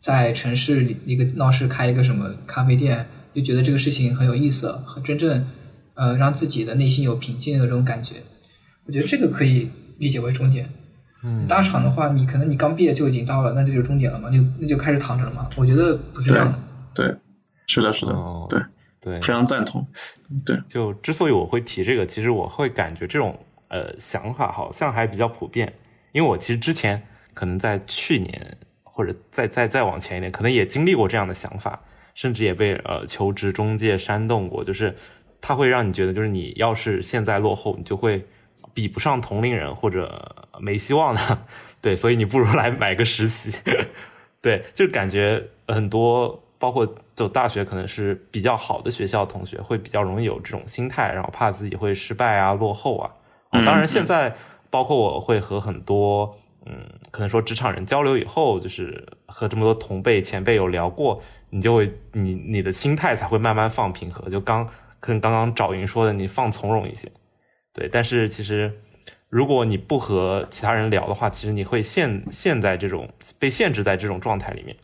[0.00, 5.46] 在城市里一个闹市开一个什么咖啡店，就觉得这个事情很有意思，很真正
[5.94, 8.16] 呃让自己的内心有平静的这种感觉。
[8.86, 10.68] 我觉得这个可以理解为终点。
[11.22, 14.30] 嗯，大厂的话，你可能你刚毕业就已经到了，那这就是终点了嘛？
[14.30, 15.48] 就那就开始躺着了嘛？
[15.56, 16.58] 我觉得不是这样的。
[16.94, 17.14] 对，
[17.66, 18.60] 是的，是的，哦、对
[19.00, 19.86] 对，非常赞同。
[20.44, 25.72] 对，就之所以我会提这个，其实我会感觉这种呃想法好像还比较普遍，
[26.12, 31.80] 因为我其实之前可能在去年或者再再再往前一点，可能也经历过这样的想法，
[32.14, 34.94] 甚至也被呃求职中介煽动过，就是
[35.40, 38.24] 他会让你觉得，就是你要是现在落后，你就会。
[38.72, 41.38] 比不上同龄人或者没希望的，
[41.80, 43.56] 对，所以你不如来买个实习，
[44.42, 53.08] 对，就感觉很多，包括就大学可能是比较好的学校同学会比较容易有这种心态，然后怕自己会失败啊、落后啊。
[53.52, 54.34] 嗯、当然，现在
[54.70, 56.36] 包括我会和很多
[56.66, 64.66] 嗯，可能说职场人交流以后，就是和这么多同辈前辈有聊过，你就会你你的心态才会慢慢放平和，就刚
[64.98, 67.10] 跟刚刚赵云说的，你放从容一些。
[67.74, 68.72] 对，但是其实，
[69.28, 74.74] 如果你不和其他人聊的话，其实你会陷陷在这种被限制在这种状态里面。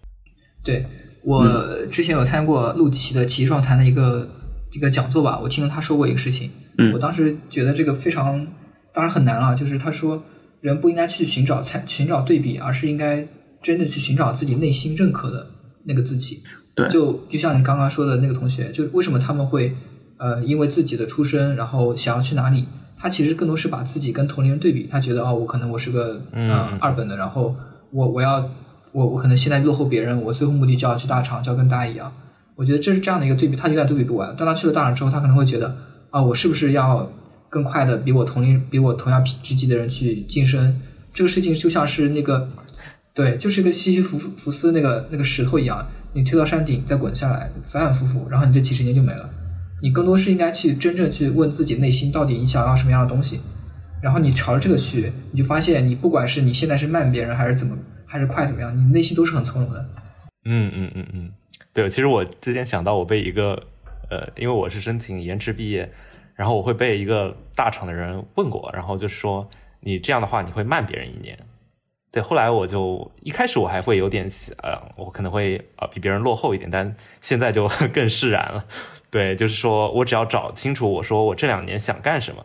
[0.62, 0.84] 对
[1.22, 4.28] 我之前有参加过陆琪的奇状谈的一个
[4.72, 8.46] 一个讲座吧，我听了他说过一个事情，嗯我当时觉得这个非常，
[8.92, 10.22] 当然很难了，就是他说
[10.60, 13.26] 人不应该去寻找参寻找对比，而是应该
[13.62, 15.46] 真的去寻找自己内心认可的
[15.84, 16.42] 那个自己。
[16.74, 19.74] 对就就像你刚刚说的那个同学，就为什么他们会
[20.18, 22.66] 呃因为自己的出身，然后想要去哪里？
[22.96, 27.56] 他其实更多是把自己跟同龄人对比，他觉得哦，我可能我是个嗯呃二本的，然后
[27.90, 28.46] 我我要
[28.92, 32.12] 我我可能现在落后别人，我最后目的就要去大厂，就要跟大家一样。
[32.56, 34.36] 我觉得这是这样的一个对比，他永远对比不完。
[34.36, 35.74] 当他去了大厂之后，他可能会觉得
[36.10, 37.10] 啊，我是不是要
[37.50, 40.80] 更快的比我同龄比我同样职级的人去晋升？
[41.12, 42.48] 这个事情就像是那个
[43.12, 49.28] 对，就是一个西西弗弗斯那个那个石头一样，你推到山顶再滚下来，反反复复，然后你这几十年就没了。
[49.82, 53.40] 你更多是应该去真正去问自己内心到底你想要什么样的东西，
[54.00, 57.76] 然后你朝着这个去，你就发现你不管是你现在是慢别人还是怎么
[58.06, 59.84] 还是快怎么样，你内心都是很从容的。
[60.44, 61.30] 嗯嗯嗯嗯，
[61.74, 63.60] 对，其实我之前想到我被一个
[64.08, 65.90] 呃，因为我是申请延迟毕业，
[66.40, 69.46] 然后我会被一个大厂的人问过，然后就说
[69.80, 71.38] 你这样的话你会慢别人一年，
[72.10, 74.26] 对，后来我就一开始我还会有点
[74.62, 78.64] 呃，我可能会呃比别人落后一点，但现在就更释然了。
[79.10, 82.42] 对，就是说我只要找清楚，我说我这两年想干什么，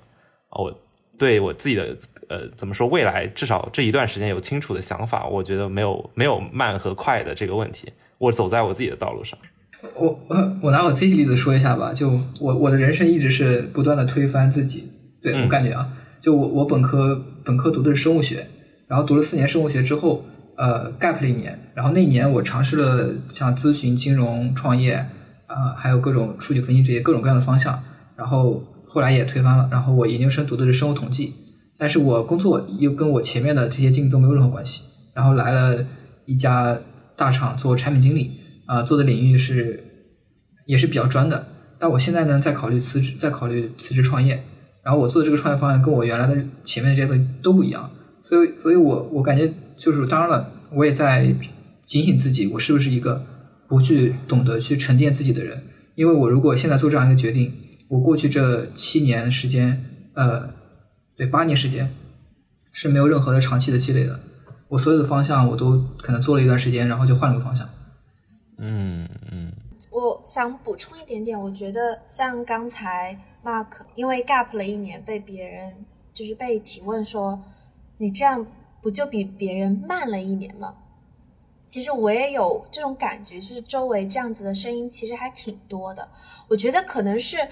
[0.49, 0.77] 我
[1.17, 9.39] 对我自己的呃怎么说未来至少这一段时间有清楚的想法，我觉得没有没有慢和快的这个问题，我走在我自己的道路上。
[9.97, 14.83] 我我 我拿我自己例子说一下吧，就我我的人生一直是不断的推翻自己，
[15.21, 15.87] 对我感觉啊，
[16.21, 18.45] 就我我本科本科读的是生物学。
[18.87, 20.23] 然后读了四年生物学之后，
[20.57, 21.57] 呃，gap 了一年。
[21.73, 24.93] 然后那一年我尝试了像咨询、金融、创业，
[25.47, 27.81] 啊，还有各种数据分析这些各种各样的方向。
[28.15, 29.67] 然后后来也推翻了。
[29.71, 31.33] 然后我研究生读的是生物统计，
[31.79, 34.83] 但是我工作又跟我前面的这些经历都没有任何关系。
[35.15, 35.83] 然后来了
[36.25, 36.77] 一家
[37.15, 39.83] 大厂做产品经理，啊，做的领域是
[40.65, 41.47] 也是比较专的。
[41.77, 44.43] 但我现在呢，在考虑辞职，在考虑辞职创业。
[44.83, 47.89] 然后我做的这个创业方案跟我原来的前面的这些东西都不一样。
[48.21, 51.35] 所以，所以我我感觉就是，当然了，我也在
[51.85, 53.23] 警醒自己，我是不是一个
[53.67, 55.63] 不去懂得去沉淀自己的人？
[55.95, 57.51] 因为我如果现在做这样一个决定，
[57.87, 60.49] 我过去这七年时间，呃，
[61.17, 61.89] 对，八年时间
[62.71, 64.19] 是没有任何的长期的积累的。
[64.67, 67.67] 我所有的方向我都可能做了一段时间，然后就换了个方向。
[68.57, 69.51] 嗯嗯。
[69.91, 77.41] 我想补充一点点，我觉得像刚才 Mark 因为 gap 了一年，被别人就是被提问说。
[77.97, 78.45] 你这样
[78.81, 80.75] 不就比别人慢了一年吗？
[81.69, 86.05] 其实我也有这种感觉，就是周围这样子的声音其实还挺多的。
[86.49, 87.47] 我觉得可能是，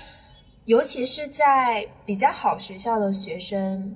[0.66, 3.95] 尤其是在比较好学校的学生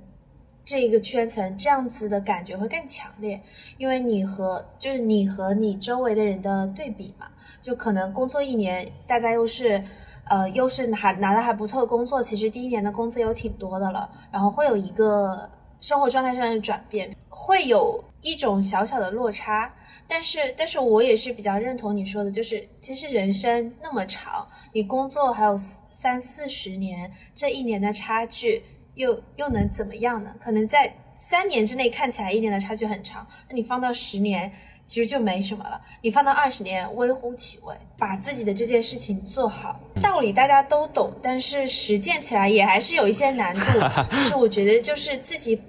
[0.68, 3.42] 这一个圈层，这样子的感觉会更强烈，
[3.78, 7.28] 因为你和就是你和你周围的人的对比嘛，
[7.62, 9.82] 就可能工作一年，大家又是
[10.26, 15.50] 呃又是还拿的还不错的工作，其实第一年的工资有挺多的了，然后会有一个。
[15.80, 19.72] 生活状态上的转变会有一种小小的落差，
[20.08, 25.56] 但是，但是我也是比较认同你说的，就是其实人生那么长，你工作还有
[25.92, 28.64] 三四十年，这一年的差距
[28.98, 30.36] 又又能怎么样呢？
[30.40, 34.52] 可能在三年之内看起来一年的差距很长，那你放到十年，
[34.86, 37.74] 其实就没什么了；你放到二十年，微乎其微。
[37.98, 43.80] 把自己的这件事情做好，道理大家都懂，但是实践起来也还是有一些难度。
[44.12, 45.62] 但是我觉得，就是自己。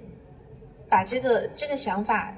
[0.91, 2.35] 把这个这个想法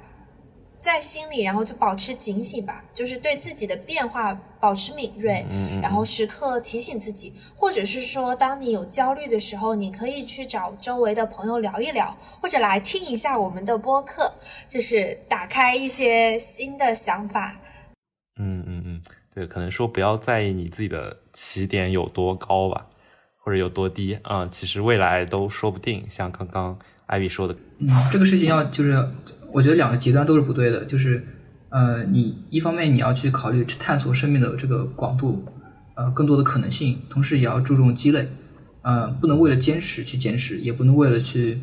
[0.82, 5.45] 在心里，然后就保持警醒吧，就是对自己的变化保持敏锐，
[5.79, 14.34] 然后时刻提醒自己，或者是说，当你有焦虑的时候，你可以去找周围的朋友聊一聊，或者来听一下我们的播客，
[14.67, 17.59] 就是打开一些新的想法。
[18.39, 19.01] 嗯嗯嗯，
[19.34, 22.88] 对，可能说不要在意你自己的起点有多高吧，
[23.38, 26.09] 或者有多低啊，其实未来都说不定。
[26.09, 26.79] 像刚刚。
[27.07, 28.93] 艾比说的，嗯，这个事情要就是，
[29.52, 31.24] 我觉得两个极端都是不对的，就是，
[31.70, 35.45] 呃，你一方面你要去考虑探索生命的这个广度，
[35.95, 38.28] 呃，更多的可能性，同时也要注重积累，
[38.82, 41.60] 呃，不能为了坚持去坚持，也不能为了去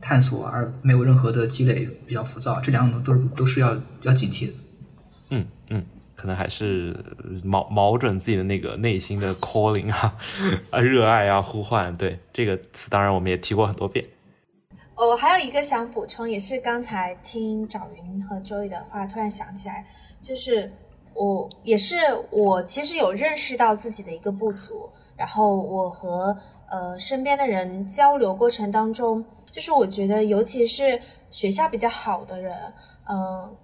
[0.00, 4.52] 探索而没有任何的积累，比较浮躁，这两种都是都是要要警惕的。
[5.30, 5.84] 嗯嗯，
[6.14, 6.96] 可能还是
[7.42, 10.14] 瞄瞄准自己的那个内心的 calling 啊，
[10.70, 14.04] 啊， 热爱啊，呼唤，对这个词，当然我们也提过很多遍。
[14.96, 19.84] 我还有一个想补充，也是刚才听找云和周易的话，突然想起来，
[20.22, 20.72] 就是
[21.12, 21.96] 我也是
[22.30, 26.34] 我其实有认识到自己的一个不足，然后我和
[26.70, 29.22] 呃身边的人交流过程当中，
[29.52, 30.98] 就是我觉得尤其是
[31.30, 32.56] 学校比较好的人，
[33.06, 33.54] 嗯，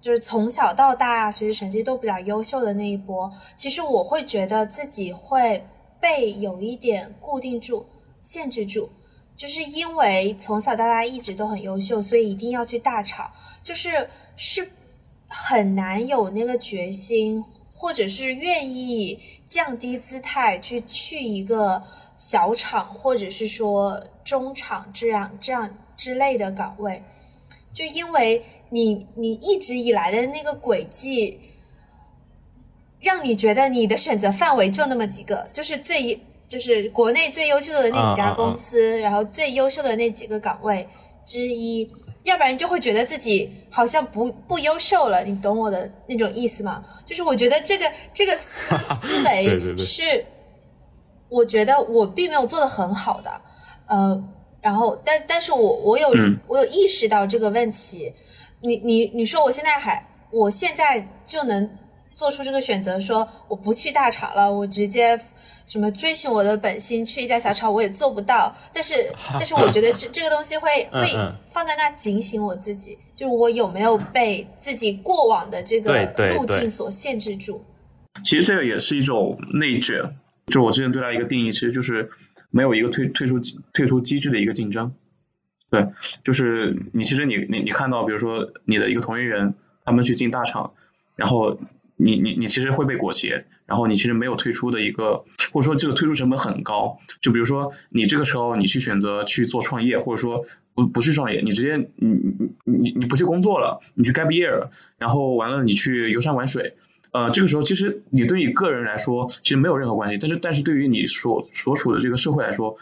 [0.00, 5.64] 就是从小到大学习成绩都比较优秀的那一波，其实我会觉得自己会
[6.00, 7.86] 被有一点固定住、
[8.22, 8.90] 限制住。
[9.38, 13.30] 就是因为从小到大一直都很优秀，所以一定要去大厂，
[13.62, 14.68] 就是是
[15.28, 21.80] 很难有那个决心，或者是愿意降低姿态去去一个
[22.16, 27.04] 小厂，或者是说中厂这样这样之类的岗位，
[27.72, 31.38] 就因为你你一直以来的那个轨迹，
[32.98, 36.20] 让你觉得你的选择范围就那么几个，就是最。
[36.48, 40.88] 就是国内最优秀的那几家公司，然后最优秀的那几个岗位
[41.26, 41.86] 之一，
[42.22, 46.82] 要不然就会觉得自己好像不不优秀了，你懂我的那种意思吗？
[47.04, 50.24] 就是我觉得这个这个思 思维是，
[51.28, 53.30] 我觉得我并没有做的很好的，
[53.86, 54.24] 呃，
[54.62, 56.08] 然后但但是我我有
[56.46, 58.10] 我有意识到这个问题，
[58.62, 61.70] 你你你说我现在还我现在就能
[62.14, 65.20] 做出这个选择，说我不去大厂了，我直接。
[65.68, 68.52] 什么追寻我的本心，去一家小厂，我也做不到。
[68.72, 68.94] 但是，
[69.32, 71.06] 但是我觉得这这个东西会会
[71.50, 77.60] 放在那警醒我自己，就是我有没有被自己过往的这个路径所限制住？
[78.24, 80.16] 其实这个也是一种内卷，
[80.46, 82.08] 就我之前对它一个定义，其实就是
[82.50, 84.94] 没有一个退退出机退出机制的一个竞争。
[85.70, 85.86] 对，
[86.24, 89.52] 就是你其实你你你看到，比如说你的一个同龄人，
[89.84, 90.72] 他们去进大厂，
[91.14, 91.58] 然后
[91.98, 97.00] 你你你其实会被裹挟，然后你其实没有退出的一个，或者说这个退出成本很高。
[97.20, 100.44] 就比如说你这个时候你去选择去做创业，或者说
[100.74, 106.76] 不不去创业，你直接你你你你不去工作了，你去 gap year，然后完了你去游山玩水。
[107.10, 112.76] 呃，这个时候其实你对你个人来说其实没有任何关系，但是但是对于你所所处的这个社会来说，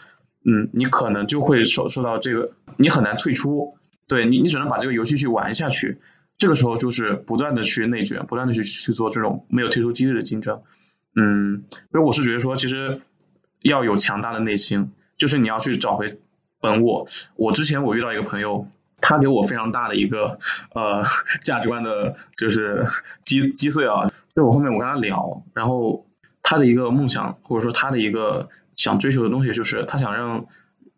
[0.45, 5.97] 嗯，你可能就会受受到这个，你很难退出，对你你只能把这个游戏去玩下去。
[6.37, 10.61] 这个时候就是不断的去内卷，不断的去去做这种没有退出机制的竞争。
[11.15, 13.01] 嗯，所以我是觉得说，其实
[13.61, 16.19] 要有强大的内心，就是你要去找回
[16.61, 17.07] 本我。
[17.35, 18.67] 我之前我遇到一个朋友，
[19.01, 20.37] 他给我非常大的一个
[20.75, 21.03] 呃
[21.41, 22.85] 价值观的，就是
[23.23, 24.11] 击击碎啊。
[24.35, 26.05] 就我后面我跟他聊，然后
[26.43, 30.45] 他的一个梦想或者说他的一个想追求的东西，就是他想让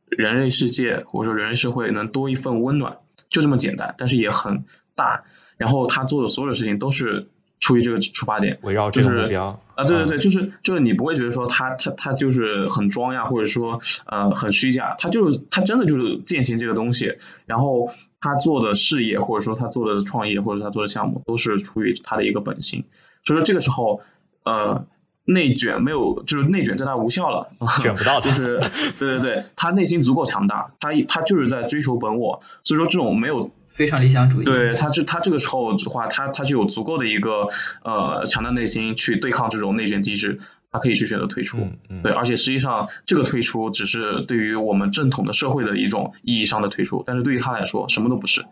[0.10, 2.98] 人类世界或者说人类社会能多一份温暖，
[3.30, 4.66] 就这么简单，但是也很
[5.00, 5.24] 大。
[5.58, 7.28] 然后他做的所有的事情都是
[7.60, 17.90] 出于这个出发点，围绕这个目标啊，对对对，就是就是你不会觉得说他他他就是很装呀，或者说呃很虚假，他就是他真的就是践行这个东西，然后
[18.22, 22.86] 他做的事业或者说他做的创业或者他做的项目都是出于他的一个本心，
[23.26, 24.00] 所以说这个时候
[24.46, 24.86] 呃
[25.32, 27.50] 内卷没有就是内卷对他无效了，
[27.82, 28.60] 卷不到他就是
[28.98, 34.46] 对对对，他内心足够强大，他他就是在追求本我，所以说这种没有非常理想主义。
[34.46, 37.48] 对他这他这个时候的话，他他就有足够的一个
[37.84, 40.40] 呃强大内心去对抗这种内卷机制，
[40.72, 41.60] 他可以去选择退出。
[41.60, 48.46] 嗯嗯对，而且实际上这个退出只是对于我们正统的社会的一种意义上的退出，但是对于他来说什么都不是。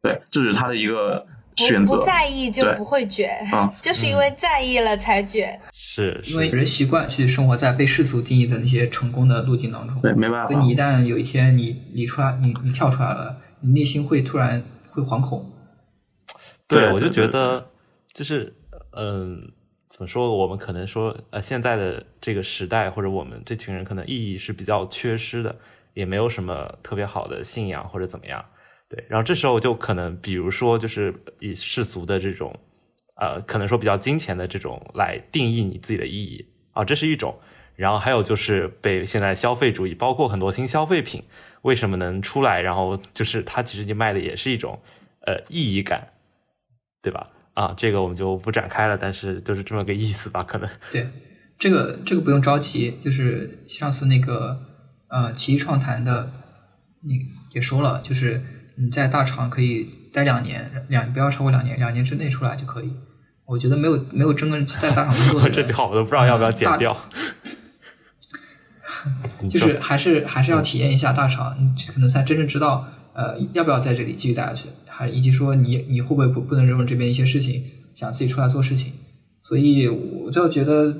[0.00, 2.06] 对，这是他的一个选择不不。
[2.06, 5.58] 在意就不会卷，啊就是因为在意了才卷。
[5.94, 10.00] 是因为，人习惯去生活在被世俗定义的那些成功的路径当中。
[10.00, 10.64] 对，没办法所以。
[10.64, 15.52] 你一旦有一天你你出来，你你跳出来了，你内心会突然会惶恐。
[16.66, 17.66] 对我就觉得
[18.12, 18.52] 就是
[18.92, 19.52] 嗯。
[19.86, 20.36] 怎么说？
[20.36, 25.56] 我们可能说，呃，现在的这个时代，或者我们这群人，可能意义是比较缺失的，
[25.92, 28.44] 也没有什么特别好的信仰或者怎么样。
[28.88, 32.52] 对，然后这时候就可能，比如说，就是以世俗的这种，
[33.16, 37.38] 呃，可能说比较金钱的这种来定义你自己的意义啊，这是一种。
[37.76, 41.24] 然后还有就是被现在消费主义，包括很多新消费品，
[41.62, 42.60] 为什么能出来？
[42.60, 44.78] 然后就是它其实你卖的也是一种
[45.26, 46.08] 呃意义感，
[47.02, 47.26] 对吧？
[47.54, 50.70] 啊，这个我们就不展开了，但是就是这么个意思吧，可能。
[50.92, 51.08] 对，
[51.58, 54.60] 这个这个不用着急，就是上次那个
[55.08, 56.32] 呃奇艺创谈的，
[57.02, 58.40] 你也说了，就是
[58.76, 62.92] 你在大厂可以待两年，两不要超过两年，两年之内出来就可以。
[63.46, 66.96] 我觉得没有没有真正在大厂工作的， 这句话我都不知道要不要剪掉。
[69.50, 77.62] 就是还是还是要体验一下大厂，你可能才真正知道呃要不要在这里继续待下去，还以及说你你会不会不不能容忍受这边一些事情，
[77.94, 78.94] 想自己出来做事情。
[79.42, 80.96] 所以我就觉得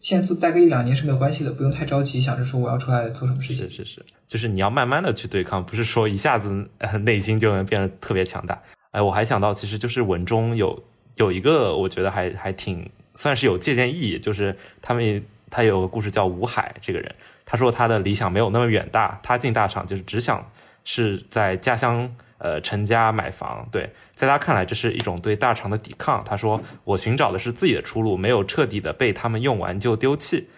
[0.00, 3.76] 现在待个一两年是没有关系的，不用太着急，想着说我要出来做什么事情是。
[3.76, 8.60] 是是，就是你要慢慢的去对抗，不是说一下子呃内心就能变得特别强大。
[8.90, 10.84] 哎，我还想到，其实就是文中有
[11.16, 17.14] 有一个，我觉得还还挺算是有借鉴意义，就是他们他有个故事叫吴海这个人，
[17.44, 20.50] 他说他的理想没有那么远大，他进大厂就是只想
[20.84, 23.66] 是在家乡呃成家买房。
[23.72, 26.22] 对，在他看来这是一种对大厂的抵抗。
[26.24, 30.48] 他说我寻找的是自己的出路，没有彻底的被他们用完就丢弃。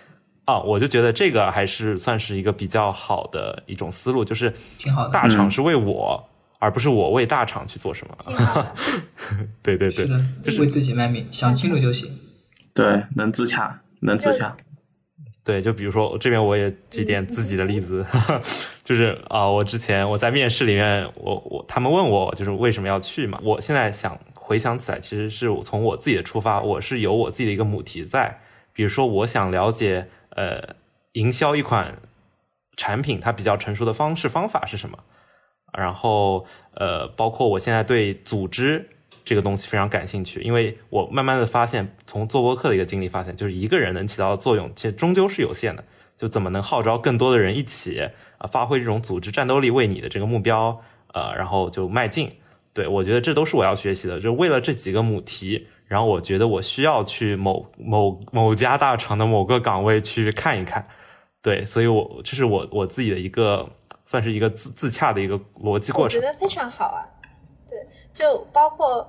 [0.44, 6.27] 啊，我就觉得这个还是算是一个比较好的一种思路，就是挺好的大厂是为我，
[6.58, 8.14] 而不是我为大厂去做什么。
[8.18, 8.74] 挺好的。
[9.62, 12.10] 对对对，是的，就是为自己卖命，想清楚就行。
[12.74, 14.56] 对，能自洽，能自洽。
[15.44, 18.04] 对，就比如说这边我也举点自己的例子，
[18.84, 28.40] 就是啊、我之前我在面试里面，我我他们问我就是为什么要去嘛，我现在想回想起来，其实是我从我自己的出发，我是有我自己的一个母题在，
[28.74, 30.06] 比如说我想了解
[30.36, 30.76] 呃
[31.12, 31.96] 营销一款
[32.76, 34.98] 产品它比较成熟的方式方法是什么，
[35.72, 38.88] 然后呃包括我现在对组织。
[39.24, 45.84] 这个东西非常感兴趣，因为我慢慢的发现，从做播客的一个经历发现，就是一个人能起到的作用，其实终究是有限的。
[46.16, 48.00] 就怎么能号召更多的人一起
[48.38, 50.80] 啊、发挥这种组织战斗力，为你的这个目标
[51.12, 52.32] 呃，然后就迈进。
[52.72, 60.88] 对我觉得这都是我要学习的，就为了这几个母题，然后我觉得我需要去某某某家大厂的某个岗位去看一看。
[61.42, 63.68] 对，所以我这是我我自己的一个
[64.10, 66.26] 算是一个自自洽的一个逻辑过程我觉。
[66.26, 67.04] 得非常好啊。
[67.68, 67.78] 对，
[68.10, 69.06] 就包括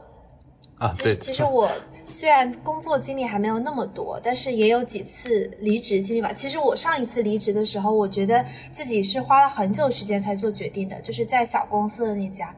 [0.77, 1.71] 啊，其对，实其实我
[2.05, 6.33] 虽然工作经历还没有那么多，但是也有几次离职经历吧。
[6.33, 12.53] 其实我上一次离职的时候，我觉得自己是花了很久时间才做决定的，就是在小公司的那家，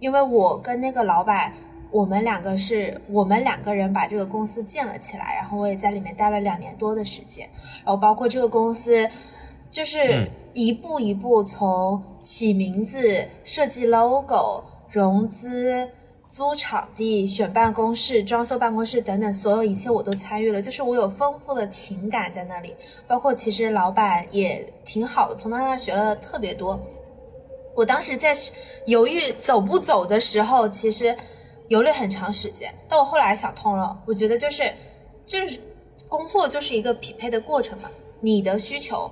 [0.00, 1.52] 因为我跟那个老板，
[1.92, 7.48] 我们两个是我们两个人把这个公司建了起来，然后我也在里面待了两年多的时间，
[7.84, 9.08] 然后包括这个公司。
[9.68, 15.86] 就是嗯一步一步从起名字、设计 logo、融资、
[16.30, 20.62] 租场地、选办公室、装修办公室等等，所有一切我都参与了。
[20.62, 22.74] 就是我有丰富的情感在那里，
[23.06, 26.80] 包括其实老板也挺好的，从他那学了特别多。
[27.74, 28.34] 我当时在
[28.86, 31.14] 犹豫走不走的时候，其实
[31.68, 34.72] 犹豫很长时间，但我后来想通了，我觉得就是
[35.26, 35.60] 就是
[36.08, 39.10] 工作就是一个匹配的过程嘛，你的需求。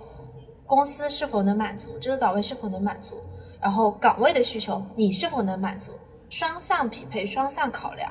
[0.66, 3.22] 公司是否能满足这个岗位是否能满足，
[3.60, 5.92] 然后岗位的需求你是否能满足，
[6.30, 8.10] 双向匹配，双向考量。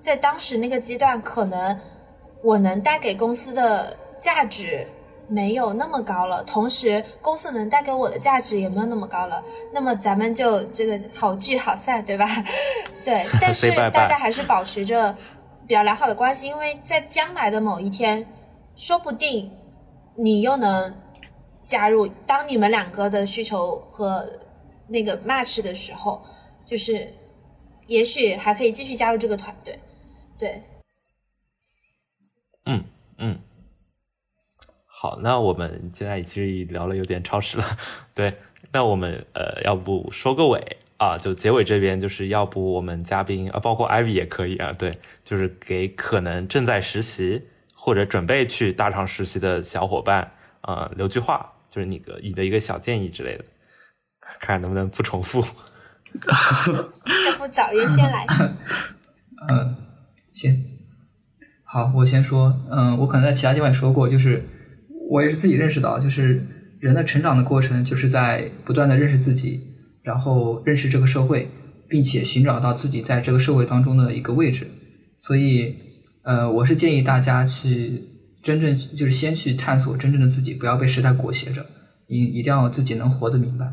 [0.00, 1.80] 在当时那个阶段，可能
[2.42, 4.86] 我能带给公司的价值
[5.28, 9.42] 没有那么高了，同时公司能带给我的价值也没有那么高了。
[9.72, 12.26] 那么咱们就这个好聚好散，对吧？
[13.02, 15.16] 对， 但是大家还是保持着
[15.66, 18.26] 比较良好的关系，因为在将来的某一天，
[18.76, 19.50] 说不定
[20.16, 20.94] 你又能。
[21.64, 24.28] 加入，当你们两个的需求和
[24.86, 26.22] 那个 match 的时候，
[26.66, 27.12] 就是
[27.86, 29.78] 也许还可以继续加入这个团队。
[30.38, 30.62] 对，
[32.66, 32.84] 嗯
[33.18, 33.38] 嗯，
[34.84, 37.64] 好，那我们现在其实聊了有点超时了，
[38.14, 38.36] 对，
[38.72, 41.16] 那我们呃，要不收个尾啊？
[41.16, 44.92] 就结尾这边，就是要不我们嘉宾啊，包括 Ivy 也可以啊，对，
[45.24, 51.53] 就是给可能正在实习或者准备去大厂实习的小伙伴啊、呃、留句话。
[51.74, 53.44] 就是你个你的一个小建议之类的，
[54.38, 55.44] 看能不能不重复。
[56.24, 58.24] 要不找约先来？
[59.50, 59.74] 嗯，
[60.32, 60.56] 行，
[61.64, 62.54] 好，我先说。
[62.70, 64.44] 嗯，我可能在其他地方也说过，就是
[65.10, 66.46] 我也是自己认识到，就是
[66.78, 69.60] 人的成长的过程，就是在不断的认识自己，
[70.04, 71.50] 然后认识这个社会，
[71.88, 74.68] 并且寻找到自己在这个社会当中的一个位置。
[75.18, 75.74] 所以，
[76.22, 78.13] 呃，我是建议大家去。
[78.44, 81.64] 真正就是先去探索真正的自己，不要被时代裹挟着，
[82.06, 83.72] 一一定要自己能活得明白。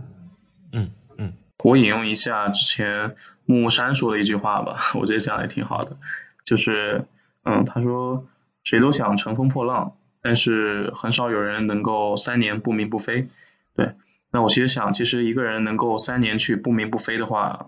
[0.71, 1.33] 嗯嗯，
[1.65, 5.97] 我引用一下之前木木山说的一句话吧， 我觉得讲的也挺好的，
[6.45, 7.03] 就是
[7.43, 8.25] 嗯，他说
[8.63, 13.27] 谁都想乘风破浪，但是很少有人能够三年不鸣不飞。
[13.75, 13.95] 对，
[14.31, 17.67] 那我其实想，其实一个人能够三年去不鸣不飞的话，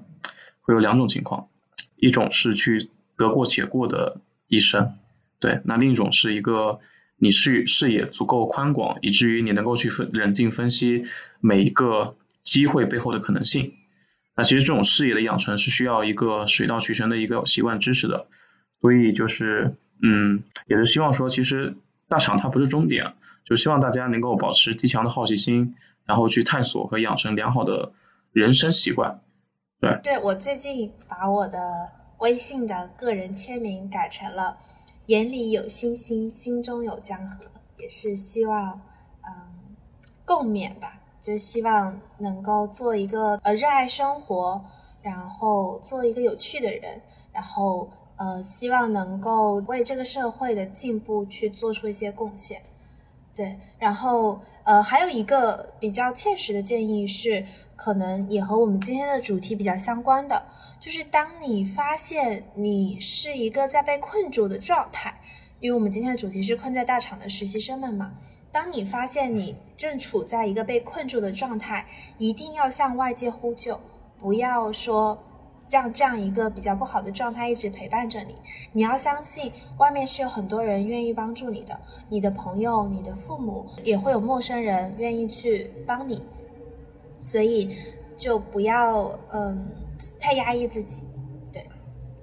[0.61, 1.49] 会有两种情况，
[1.97, 4.93] 一种是去得过且过的一生，
[5.41, 6.79] 对，那另一种是一个。
[7.17, 11.05] 你视视野足够宽广，以至于你能够去分冷静分析
[11.39, 13.73] 每一个机会背后的可能性。
[14.35, 18.27] 那其实这种视野的养成是需要一个水到渠成的一个习惯知识的。
[18.81, 21.75] 所以就是，嗯，也是希望说，其实
[22.09, 23.13] 大厂它不是终点，
[23.45, 25.75] 就希望大家能够保持极强的好奇心，
[26.05, 27.93] 然后去探索和养成良好的
[28.33, 29.21] 人生习惯。
[29.79, 31.57] 对，对我最近把我的
[32.19, 34.57] 微信的个人签名改成了。
[35.07, 37.45] 眼里有星星，心中有江河，
[37.77, 38.79] 也是希望，
[39.21, 39.75] 嗯，
[40.25, 40.99] 共勉吧。
[41.19, 44.61] 就是希望能够做一个呃热爱生活，
[45.01, 47.01] 然后做一个有趣的人，
[47.31, 52.61] 然后呃希望能够为这个社会的进步去做出一些贡献。
[53.33, 57.45] 对，然后呃还有一个比较切实的建议是，
[57.77, 60.43] 可能也和我们今天的主题比较相关的。
[60.83, 65.17] 就是当你发现你是一个在被困住的状态，
[65.61, 68.11] 因为我们今天的主题是困在大厂的实习生们嘛。
[68.51, 71.87] 当你发现你正处在一个被困住的状态，
[72.17, 73.79] 一定要向外界呼救，
[74.19, 75.17] 不要说
[75.69, 78.35] 让这样一个比较不好的状态一直陪伴着你。
[78.73, 81.79] 你要相信外面是有很多人愿意帮助你的，
[82.09, 86.21] 你的朋友、你的父母，也会有陌生人愿意去帮你。
[87.23, 87.73] 所以
[88.17, 89.65] 就不要嗯。
[90.23, 91.01] 太压抑自己，
[91.51, 91.61] 对，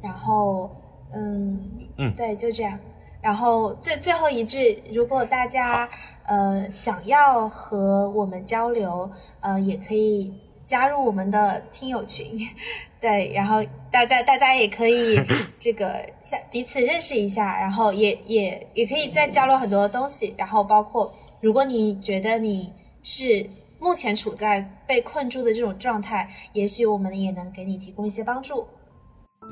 [0.03, 0.71] 然后，
[1.13, 1.61] 嗯
[1.99, 2.79] 嗯，对，就这样。
[3.21, 5.87] 然后最最后一句，如果大家
[6.25, 9.11] 呃想要和我们交流，
[9.41, 10.33] 呃，也可以
[10.65, 12.25] 加入我们的听友群，
[12.99, 15.21] 对，然后大家大家也可以
[15.61, 21.13] 这个像彼此认识一下，然后也也也可以再交流很多东西，然后包括
[21.43, 22.73] 如果你觉得你
[23.03, 23.47] 是。
[23.81, 28.67] 目前处在被困住的这种状态，也许我们也能给你提供一些帮助。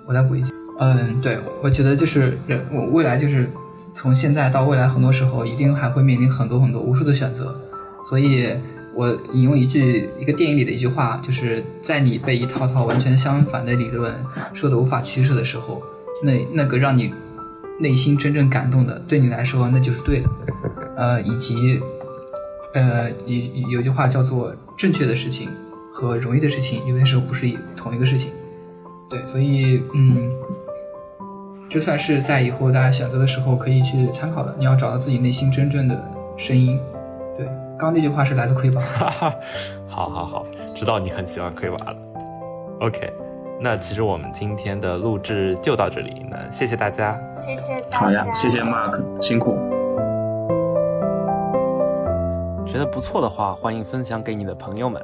[0.07, 3.49] 我再补一句，嗯，对，我觉得就是人，我未来就是
[3.95, 7.59] 从现在到未来，很多时候一定还会面临很多很多无数的选择，
[8.07, 8.55] 所以
[8.95, 14.15] 我引用一句一个电影里的一句话，就是在你被一套套完全相反的理论
[14.53, 15.83] 说的无法取舍的时候，
[16.23, 17.13] 那那个让你
[17.81, 20.29] 内心真正感动的，对你来说那就是对的。
[20.97, 21.81] 呃，以及
[22.79, 25.49] 呃，有有句话叫做正确的事情
[25.93, 28.31] 和容易的事情，有些时候不是同一个事情。
[29.11, 30.31] 对，所以嗯，
[31.69, 36.01] 就算是在以后大家选择的时候可以去参考的，你要找到自己内心真正的
[36.37, 36.79] 声音。
[37.37, 37.47] 对，
[37.79, 38.81] 刚刚那句话是来自亏吧？
[38.81, 39.35] 哈哈，
[39.89, 40.47] 好好好，
[40.77, 41.97] 知道你很喜欢亏娃了。
[42.81, 43.13] OK，
[43.61, 49.78] 那其实我们今天的录制就到这里，那谢谢大家，谢谢大家，好呀，谢谢 Mark，辛苦。
[52.69, 55.03] 觉得不错的话，欢迎分享给你的朋友们。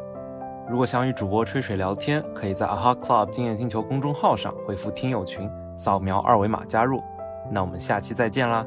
[0.69, 7.03] 如果想与主播吹水聊天，可以在 Aha Club 经验星球公众号上回复“听友群”，扫描二维码加入。
[7.51, 8.67] 那我们下期再见啦！